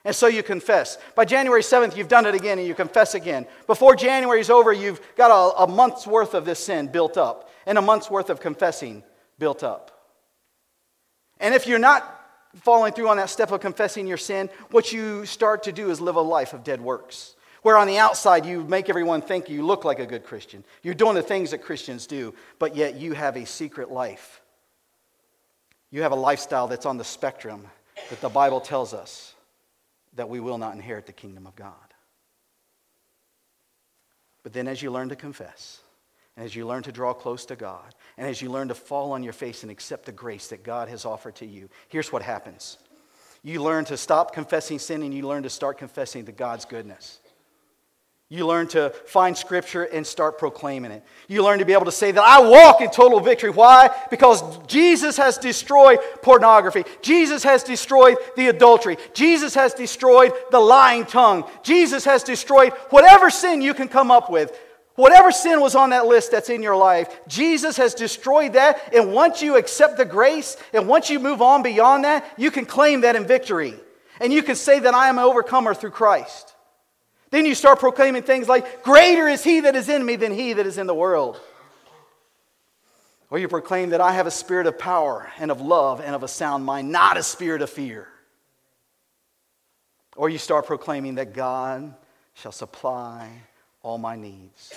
And 0.04 0.14
so 0.14 0.28
you 0.28 0.44
confess. 0.44 0.98
By 1.16 1.24
January 1.26 1.62
7th, 1.62 1.96
you've 1.96 2.10
done 2.10 2.26
it 2.26 2.36
again 2.36 2.60
and 2.60 2.68
you 2.68 2.76
confess 2.76 3.16
again. 3.16 3.48
Before 3.66 3.96
January 3.96 4.42
is 4.42 4.50
over, 4.50 4.72
you've 4.72 5.02
got 5.16 5.32
a, 5.32 5.64
a 5.64 5.68
month's 5.68 6.06
worth 6.06 6.34
of 6.34 6.46
this 6.46 6.60
sin 6.60 6.88
built 6.88 7.18
up 7.18 7.50
and 7.66 7.78
a 7.78 7.82
month's 7.82 8.12
worth 8.12 8.30
of 8.30 8.40
confessing 8.40 9.04
built 9.40 9.64
up. 9.64 9.92
And 11.40 11.56
if 11.56 11.66
you're 11.66 11.80
not 11.80 12.25
following 12.62 12.94
through 12.94 13.10
on 13.10 13.18
that 13.18 13.30
step 13.30 13.52
of 13.52 13.62
confessing 13.62 14.08
your 14.08 14.18
sin, 14.18 14.50
what 14.72 14.92
you 14.92 15.26
start 15.26 15.64
to 15.64 15.72
do 15.72 15.90
is 15.90 16.02
live 16.02 16.16
a 16.16 16.22
life 16.22 16.54
of 16.54 16.64
dead 16.64 16.82
works. 16.82 17.36
Where 17.62 17.78
on 17.78 17.88
the 17.88 17.98
outside 17.98 18.46
you 18.46 18.64
make 18.64 18.90
everyone 18.90 19.22
think 19.22 19.50
you 19.50 19.66
look 19.66 19.86
like 19.86 20.00
a 20.00 20.06
good 20.06 20.24
Christian. 20.24 20.64
You're 20.84 20.94
doing 20.94 21.16
the 21.16 21.24
things 21.24 21.52
that 21.52 21.64
Christians 21.64 22.06
do, 22.06 22.34
but 22.60 22.76
yet 22.76 22.96
you 22.96 23.14
have 23.14 23.38
a 23.38 23.46
secret 23.46 23.92
life. 23.92 24.42
You 25.90 26.04
have 26.04 26.12
a 26.12 26.16
lifestyle 26.16 26.68
that's 26.68 26.86
on 26.86 26.98
the 26.98 27.04
spectrum 27.04 27.66
that 28.10 28.22
the 28.22 28.30
Bible 28.30 28.62
tells 28.62 28.94
us 28.94 29.34
that 30.16 30.30
we 30.30 30.40
will 30.40 30.58
not 30.58 30.76
inherit 30.76 31.06
the 31.08 31.14
kingdom 31.14 31.48
of 31.48 31.56
God. 31.56 31.74
But 34.44 34.54
then 34.54 34.68
as 34.68 34.82
you 34.82 34.92
learn 34.92 35.10
to 35.10 35.16
confess, 35.16 35.80
and 36.36 36.46
as 36.46 36.56
you 36.56 36.68
learn 36.68 36.84
to 36.84 36.92
draw 36.92 37.14
close 37.14 37.46
to 37.46 37.56
God, 37.56 37.96
and 38.18 38.28
as 38.28 38.42
you 38.42 38.50
learn 38.50 38.68
to 38.68 38.76
fall 38.76 39.14
on 39.14 39.24
your 39.24 39.34
face 39.34 39.64
and 39.64 39.72
accept 39.72 40.06
the 40.06 40.12
grace 40.12 40.48
that 40.48 40.64
God 40.64 40.90
has 40.90 41.06
offered 41.06 41.36
to 41.36 41.46
you, 41.46 41.70
here's 41.88 42.12
what 42.12 42.22
happens. 42.22 42.78
You 43.44 43.62
learn 43.62 43.86
to 43.86 43.98
stop 43.98 44.34
confessing 44.34 44.80
sin 44.80 45.04
and 45.04 45.14
you 45.14 45.28
learn 45.28 45.44
to 45.44 45.50
start 45.50 45.78
confessing 45.78 46.26
the 46.26 46.32
God's 46.32 46.66
goodness. 46.66 47.20
You 48.28 48.48
learn 48.48 48.68
to 48.70 48.90
find 49.06 49.38
scripture 49.38 49.84
and 49.84 50.06
start 50.06 50.40
proclaiming 50.40 50.90
it. 50.90 51.04
You 51.28 51.44
learn 51.44 51.60
to 51.60 51.66
be 51.66 51.74
able 51.74 51.86
to 51.86 51.92
say 51.92 52.12
that 52.12 52.24
I 52.24 52.40
walk 52.42 52.82
in 52.82 52.90
total 52.90 53.20
victory. 53.20 53.52
Why? 53.52 53.92
Because 54.10 54.42
Jesus 54.66 55.16
has 55.18 55.38
destroyed 55.38 56.00
pornography. 56.24 56.86
Jesus 57.04 57.44
has 57.44 57.62
destroyed 57.62 58.18
the 58.36 58.48
adultery. 58.48 58.98
Jesus 59.14 59.54
has 59.54 59.76
destroyed 59.76 60.34
the 60.50 60.60
lying 60.60 61.06
tongue. 61.06 61.48
Jesus 61.62 62.04
has 62.06 62.24
destroyed 62.24 62.74
whatever 62.90 63.30
sin 63.30 63.62
you 63.62 63.76
can 63.76 63.88
come 63.88 64.10
up 64.10 64.32
with. 64.32 64.60
Whatever 64.96 65.32
sin 65.32 65.60
was 65.60 65.76
on 65.76 65.90
that 65.90 66.06
list 66.06 66.32
that's 66.32 66.50
in 66.50 66.64
your 66.64 66.76
life, 66.76 67.10
Jesus 67.28 67.76
has 67.78 67.94
destroyed 67.94 68.54
that. 68.54 68.94
And 68.94 69.12
once 69.12 69.42
you 69.42 69.58
accept 69.58 69.98
the 69.98 70.06
grace 70.06 70.56
and 70.74 70.88
once 70.88 71.10
you 71.10 71.20
move 71.20 71.42
on 71.42 71.64
beyond 71.64 72.06
that, 72.06 72.26
you 72.38 72.50
can 72.50 72.66
claim 72.66 73.02
that 73.02 73.16
in 73.16 73.28
victory. 73.28 73.74
And 74.22 74.32
you 74.32 74.42
can 74.42 74.56
say 74.56 74.80
that 74.80 74.94
I 74.94 75.10
am 75.10 75.18
an 75.18 75.26
overcomer 75.26 75.74
through 75.74 75.92
Christ. 75.92 76.56
Then 77.30 77.46
you 77.46 77.56
start 77.56 77.80
proclaiming 77.80 78.24
things 78.24 78.48
like, 78.48 78.84
Greater 78.84 79.28
is 79.28 79.44
he 79.44 79.62
that 79.62 79.76
is 79.76 79.90
in 79.90 80.06
me 80.06 80.16
than 80.16 80.34
he 80.34 80.54
that 80.54 80.66
is 80.66 80.78
in 80.78 80.88
the 80.88 80.94
world. 80.94 81.40
Or 83.30 83.38
you 83.38 83.50
proclaim 83.50 83.90
that 83.90 84.00
I 84.00 84.14
have 84.14 84.28
a 84.28 84.32
spirit 84.32 84.68
of 84.68 84.80
power 84.80 85.30
and 85.40 85.52
of 85.52 85.60
love 85.60 86.00
and 86.00 86.16
of 86.16 86.24
a 86.24 86.28
sound 86.30 86.64
mind, 86.64 86.90
not 86.92 87.18
a 87.18 87.24
spirit 87.24 87.62
of 87.62 87.70
fear. 87.70 88.08
Or 90.16 90.30
you 90.30 90.38
start 90.38 90.68
proclaiming 90.68 91.16
that 91.16 91.34
God 91.34 91.94
shall 92.36 92.54
supply 92.54 93.30
all 93.86 94.00
my 94.00 94.16
needs. 94.16 94.74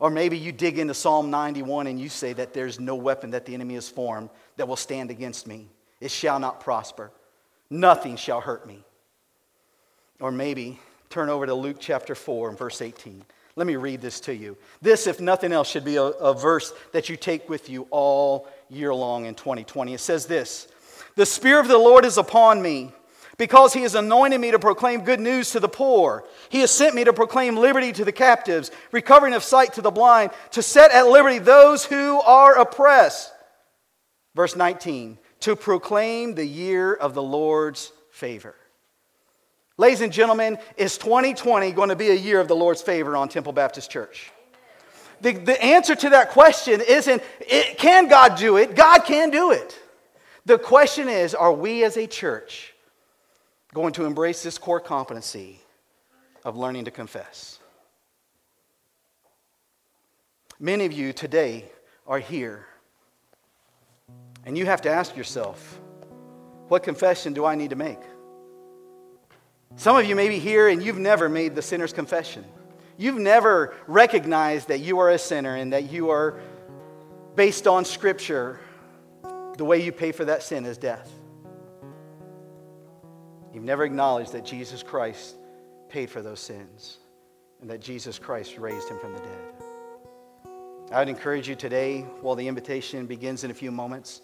Or 0.00 0.10
maybe 0.10 0.38
you 0.38 0.50
dig 0.50 0.78
into 0.78 0.94
Psalm 0.94 1.30
91 1.30 1.86
and 1.86 2.00
you 2.00 2.08
say 2.08 2.32
that 2.32 2.54
there's 2.54 2.80
no 2.80 2.96
weapon 2.96 3.30
that 3.32 3.44
the 3.44 3.54
enemy 3.54 3.74
has 3.74 3.88
formed 3.88 4.30
that 4.56 4.66
will 4.66 4.76
stand 4.76 5.10
against 5.10 5.46
me. 5.46 5.68
It 6.00 6.10
shall 6.10 6.40
not 6.40 6.60
prosper. 6.60 7.12
Nothing 7.68 8.16
shall 8.16 8.40
hurt 8.40 8.66
me. 8.66 8.82
Or 10.20 10.32
maybe 10.32 10.80
turn 11.10 11.28
over 11.28 11.44
to 11.44 11.54
Luke 11.54 11.76
chapter 11.78 12.14
4 12.14 12.48
and 12.48 12.58
verse 12.58 12.80
18. 12.80 13.24
Let 13.56 13.66
me 13.66 13.76
read 13.76 14.00
this 14.00 14.20
to 14.20 14.34
you. 14.34 14.56
This, 14.80 15.06
if 15.06 15.20
nothing 15.20 15.52
else, 15.52 15.68
should 15.68 15.84
be 15.84 15.96
a, 15.96 16.04
a, 16.04 16.32
verse 16.34 16.72
that 16.92 17.10
you 17.10 17.18
take 17.18 17.50
with 17.50 17.68
you 17.68 17.86
all 17.90 18.48
year 18.70 18.94
long 18.94 19.26
in 19.26 19.34
2020. 19.34 19.92
It 19.92 20.00
says 20.00 20.24
this 20.24 20.68
The 21.16 21.26
Spirit 21.26 21.60
of 21.60 21.68
the 21.68 21.76
Lord 21.76 22.06
is 22.06 22.16
upon 22.16 22.62
me 22.62 22.92
because 23.42 23.72
he 23.72 23.82
has 23.82 23.96
anointed 23.96 24.40
me 24.40 24.52
to 24.52 24.58
proclaim 24.60 25.00
good 25.00 25.18
news 25.18 25.50
to 25.50 25.58
the 25.58 25.68
poor. 25.68 26.22
He 26.48 26.60
has 26.60 26.70
sent 26.70 26.94
me 26.94 27.02
to 27.02 27.12
proclaim 27.12 27.56
liberty 27.56 27.90
to 27.90 28.04
the 28.04 28.12
captives, 28.12 28.70
recovering 28.92 29.34
of 29.34 29.42
sight 29.42 29.72
to 29.72 29.82
the 29.82 29.90
blind, 29.90 30.30
to 30.52 30.62
set 30.62 30.92
at 30.92 31.08
liberty 31.08 31.40
those 31.40 31.84
who 31.84 32.20
are 32.20 32.56
oppressed. 32.56 33.32
Verse 34.36 34.54
19 34.54 35.18
To 35.40 35.56
proclaim 35.56 36.36
the 36.36 36.46
year 36.46 36.94
of 36.94 37.14
the 37.14 37.22
Lord's 37.22 37.90
favor. 38.12 38.54
Ladies 39.76 40.02
and 40.02 40.12
gentlemen, 40.12 40.56
is 40.76 40.96
2020 40.96 41.72
going 41.72 41.88
to 41.88 41.96
be 41.96 42.10
a 42.10 42.14
year 42.14 42.38
of 42.38 42.46
the 42.46 42.54
Lord's 42.54 42.80
favor 42.80 43.16
on 43.16 43.28
Temple 43.28 43.52
Baptist 43.52 43.90
Church? 43.90 44.30
The, 45.20 45.32
the 45.32 45.60
answer 45.60 45.96
to 45.96 46.10
that 46.10 46.30
question 46.30 46.80
isn't, 46.80 47.20
it, 47.40 47.76
can 47.76 48.06
God 48.06 48.38
do 48.38 48.56
it? 48.56 48.76
God 48.76 49.00
can 49.00 49.30
do 49.30 49.50
it. 49.50 49.76
The 50.44 50.58
question 50.58 51.08
is, 51.08 51.34
are 51.34 51.52
we 51.52 51.82
as 51.82 51.96
a 51.96 52.06
church 52.06 52.71
going 53.74 53.92
to 53.94 54.04
embrace 54.04 54.42
this 54.42 54.58
core 54.58 54.80
competency 54.80 55.60
of 56.44 56.56
learning 56.56 56.84
to 56.84 56.90
confess? 56.90 57.58
Many 60.58 60.84
of 60.84 60.92
you 60.92 61.12
today 61.12 61.64
are 62.06 62.18
here, 62.18 62.66
and 64.44 64.56
you 64.56 64.66
have 64.66 64.82
to 64.82 64.90
ask 64.90 65.16
yourself, 65.16 65.80
what 66.68 66.82
confession 66.82 67.32
do 67.32 67.44
I 67.44 67.54
need 67.54 67.70
to 67.70 67.76
make? 67.76 67.98
Some 69.76 69.96
of 69.96 70.04
you 70.04 70.14
may 70.14 70.28
be 70.28 70.38
here 70.38 70.68
and 70.68 70.82
you've 70.82 70.98
never 70.98 71.28
made 71.28 71.54
the 71.54 71.62
sinner's 71.62 71.92
confession. 71.92 72.44
You've 72.98 73.18
never 73.18 73.74
recognized 73.86 74.68
that 74.68 74.80
you 74.80 74.98
are 74.98 75.10
a 75.10 75.18
sinner 75.18 75.56
and 75.56 75.72
that 75.72 75.90
you 75.90 76.10
are, 76.10 76.40
based 77.34 77.66
on 77.66 77.84
Scripture, 77.84 78.60
the 79.56 79.64
way 79.64 79.82
you 79.82 79.92
pay 79.92 80.12
for 80.12 80.26
that 80.26 80.42
sin 80.42 80.66
is 80.66 80.76
death. 80.76 81.10
You've 83.62 83.68
never 83.68 83.84
acknowledged 83.84 84.32
that 84.32 84.44
Jesus 84.44 84.82
Christ 84.82 85.36
paid 85.88 86.10
for 86.10 86.20
those 86.20 86.40
sins 86.40 86.98
and 87.60 87.70
that 87.70 87.80
Jesus 87.80 88.18
Christ 88.18 88.58
raised 88.58 88.88
him 88.88 88.98
from 88.98 89.12
the 89.12 89.20
dead. 89.20 89.54
I 90.90 90.98
would 90.98 91.08
encourage 91.08 91.48
you 91.48 91.54
today, 91.54 92.00
while 92.22 92.34
the 92.34 92.48
invitation 92.48 93.06
begins 93.06 93.44
in 93.44 93.52
a 93.52 93.54
few 93.54 93.70
moments, 93.70 94.20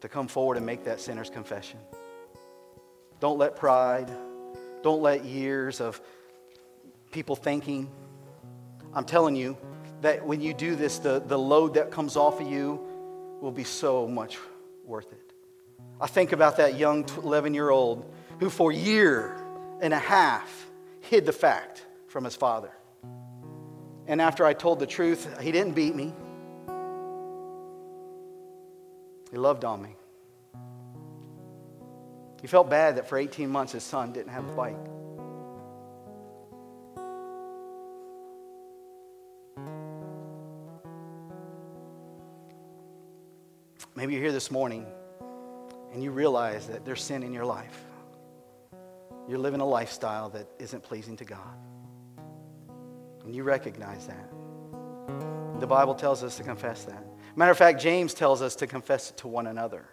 to 0.00 0.08
come 0.08 0.28
forward 0.28 0.58
and 0.58 0.64
make 0.64 0.84
that 0.84 1.00
sinner's 1.00 1.28
confession. 1.28 1.80
Don't 3.18 3.36
let 3.36 3.56
pride, 3.56 4.12
don't 4.84 5.02
let 5.02 5.24
years 5.24 5.80
of 5.80 6.00
people 7.10 7.34
thinking. 7.34 7.90
I'm 8.94 9.04
telling 9.04 9.34
you 9.34 9.56
that 10.02 10.24
when 10.24 10.40
you 10.40 10.54
do 10.54 10.76
this, 10.76 11.00
the, 11.00 11.18
the 11.18 11.36
load 11.36 11.74
that 11.74 11.90
comes 11.90 12.14
off 12.14 12.40
of 12.40 12.48
you 12.48 12.78
will 13.40 13.50
be 13.50 13.64
so 13.64 14.06
much 14.06 14.38
worth 14.84 15.10
it. 15.10 15.32
I 16.00 16.06
think 16.06 16.30
about 16.30 16.58
that 16.58 16.78
young 16.78 17.08
11 17.24 17.54
year 17.54 17.70
old 17.70 18.14
who, 18.40 18.50
for 18.50 18.70
a 18.70 18.74
year 18.74 19.36
and 19.80 19.92
a 19.92 19.98
half, 19.98 20.66
hid 21.00 21.26
the 21.26 21.32
fact 21.32 21.84
from 22.08 22.24
his 22.24 22.36
father. 22.36 22.70
And 24.06 24.20
after 24.20 24.44
I 24.44 24.54
told 24.54 24.78
the 24.78 24.86
truth, 24.86 25.40
he 25.40 25.52
didn't 25.52 25.74
beat 25.74 25.94
me, 25.94 26.14
he 29.30 29.36
loved 29.36 29.64
on 29.64 29.82
me. 29.82 29.94
He 32.40 32.46
felt 32.46 32.70
bad 32.70 32.96
that 32.96 33.08
for 33.08 33.18
18 33.18 33.50
months 33.50 33.72
his 33.72 33.82
son 33.82 34.12
didn't 34.12 34.32
have 34.32 34.48
a 34.48 34.52
bike. 34.52 34.76
Maybe 43.96 44.12
you're 44.12 44.22
here 44.22 44.32
this 44.32 44.52
morning 44.52 44.86
and 45.92 46.00
you 46.00 46.12
realize 46.12 46.68
that 46.68 46.84
there's 46.84 47.02
sin 47.02 47.24
in 47.24 47.32
your 47.32 47.44
life. 47.44 47.87
You're 49.28 49.38
living 49.38 49.60
a 49.60 49.66
lifestyle 49.66 50.30
that 50.30 50.48
isn't 50.58 50.82
pleasing 50.82 51.14
to 51.18 51.24
God. 51.24 51.54
And 53.24 53.36
you 53.36 53.42
recognize 53.42 54.06
that. 54.06 54.30
The 55.60 55.66
Bible 55.66 55.94
tells 55.94 56.24
us 56.24 56.36
to 56.38 56.42
confess 56.42 56.84
that. 56.84 57.04
Matter 57.36 57.50
of 57.50 57.58
fact, 57.58 57.78
James 57.78 58.14
tells 58.14 58.40
us 58.40 58.56
to 58.56 58.66
confess 58.66 59.10
it 59.10 59.18
to 59.18 59.28
one 59.28 59.48
another. 59.48 59.86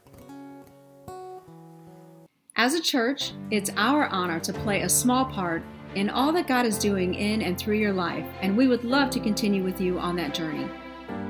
As 2.56 2.74
a 2.76 2.82
church, 2.82 3.34
it's 3.52 3.70
our 3.76 4.08
honor 4.08 4.40
to 4.40 4.54
play 4.54 4.82
a 4.82 4.90
small 4.90 5.26
part 5.26 5.64
in 5.96 6.10
all 6.10 6.32
that 6.32 6.48
God 6.48 6.66
is 6.66 6.80
doing 6.80 7.14
in 7.14 7.42
and 7.42 7.58
through 7.58 7.76
your 7.76 7.92
life, 7.92 8.26
and 8.42 8.56
we 8.56 8.70
would 8.70 8.86
love 8.86 9.10
to 9.10 9.20
continue 9.20 9.64
with 9.64 9.82
you 9.82 10.00
on 10.00 10.16
that 10.16 10.34
journey. 10.34 10.70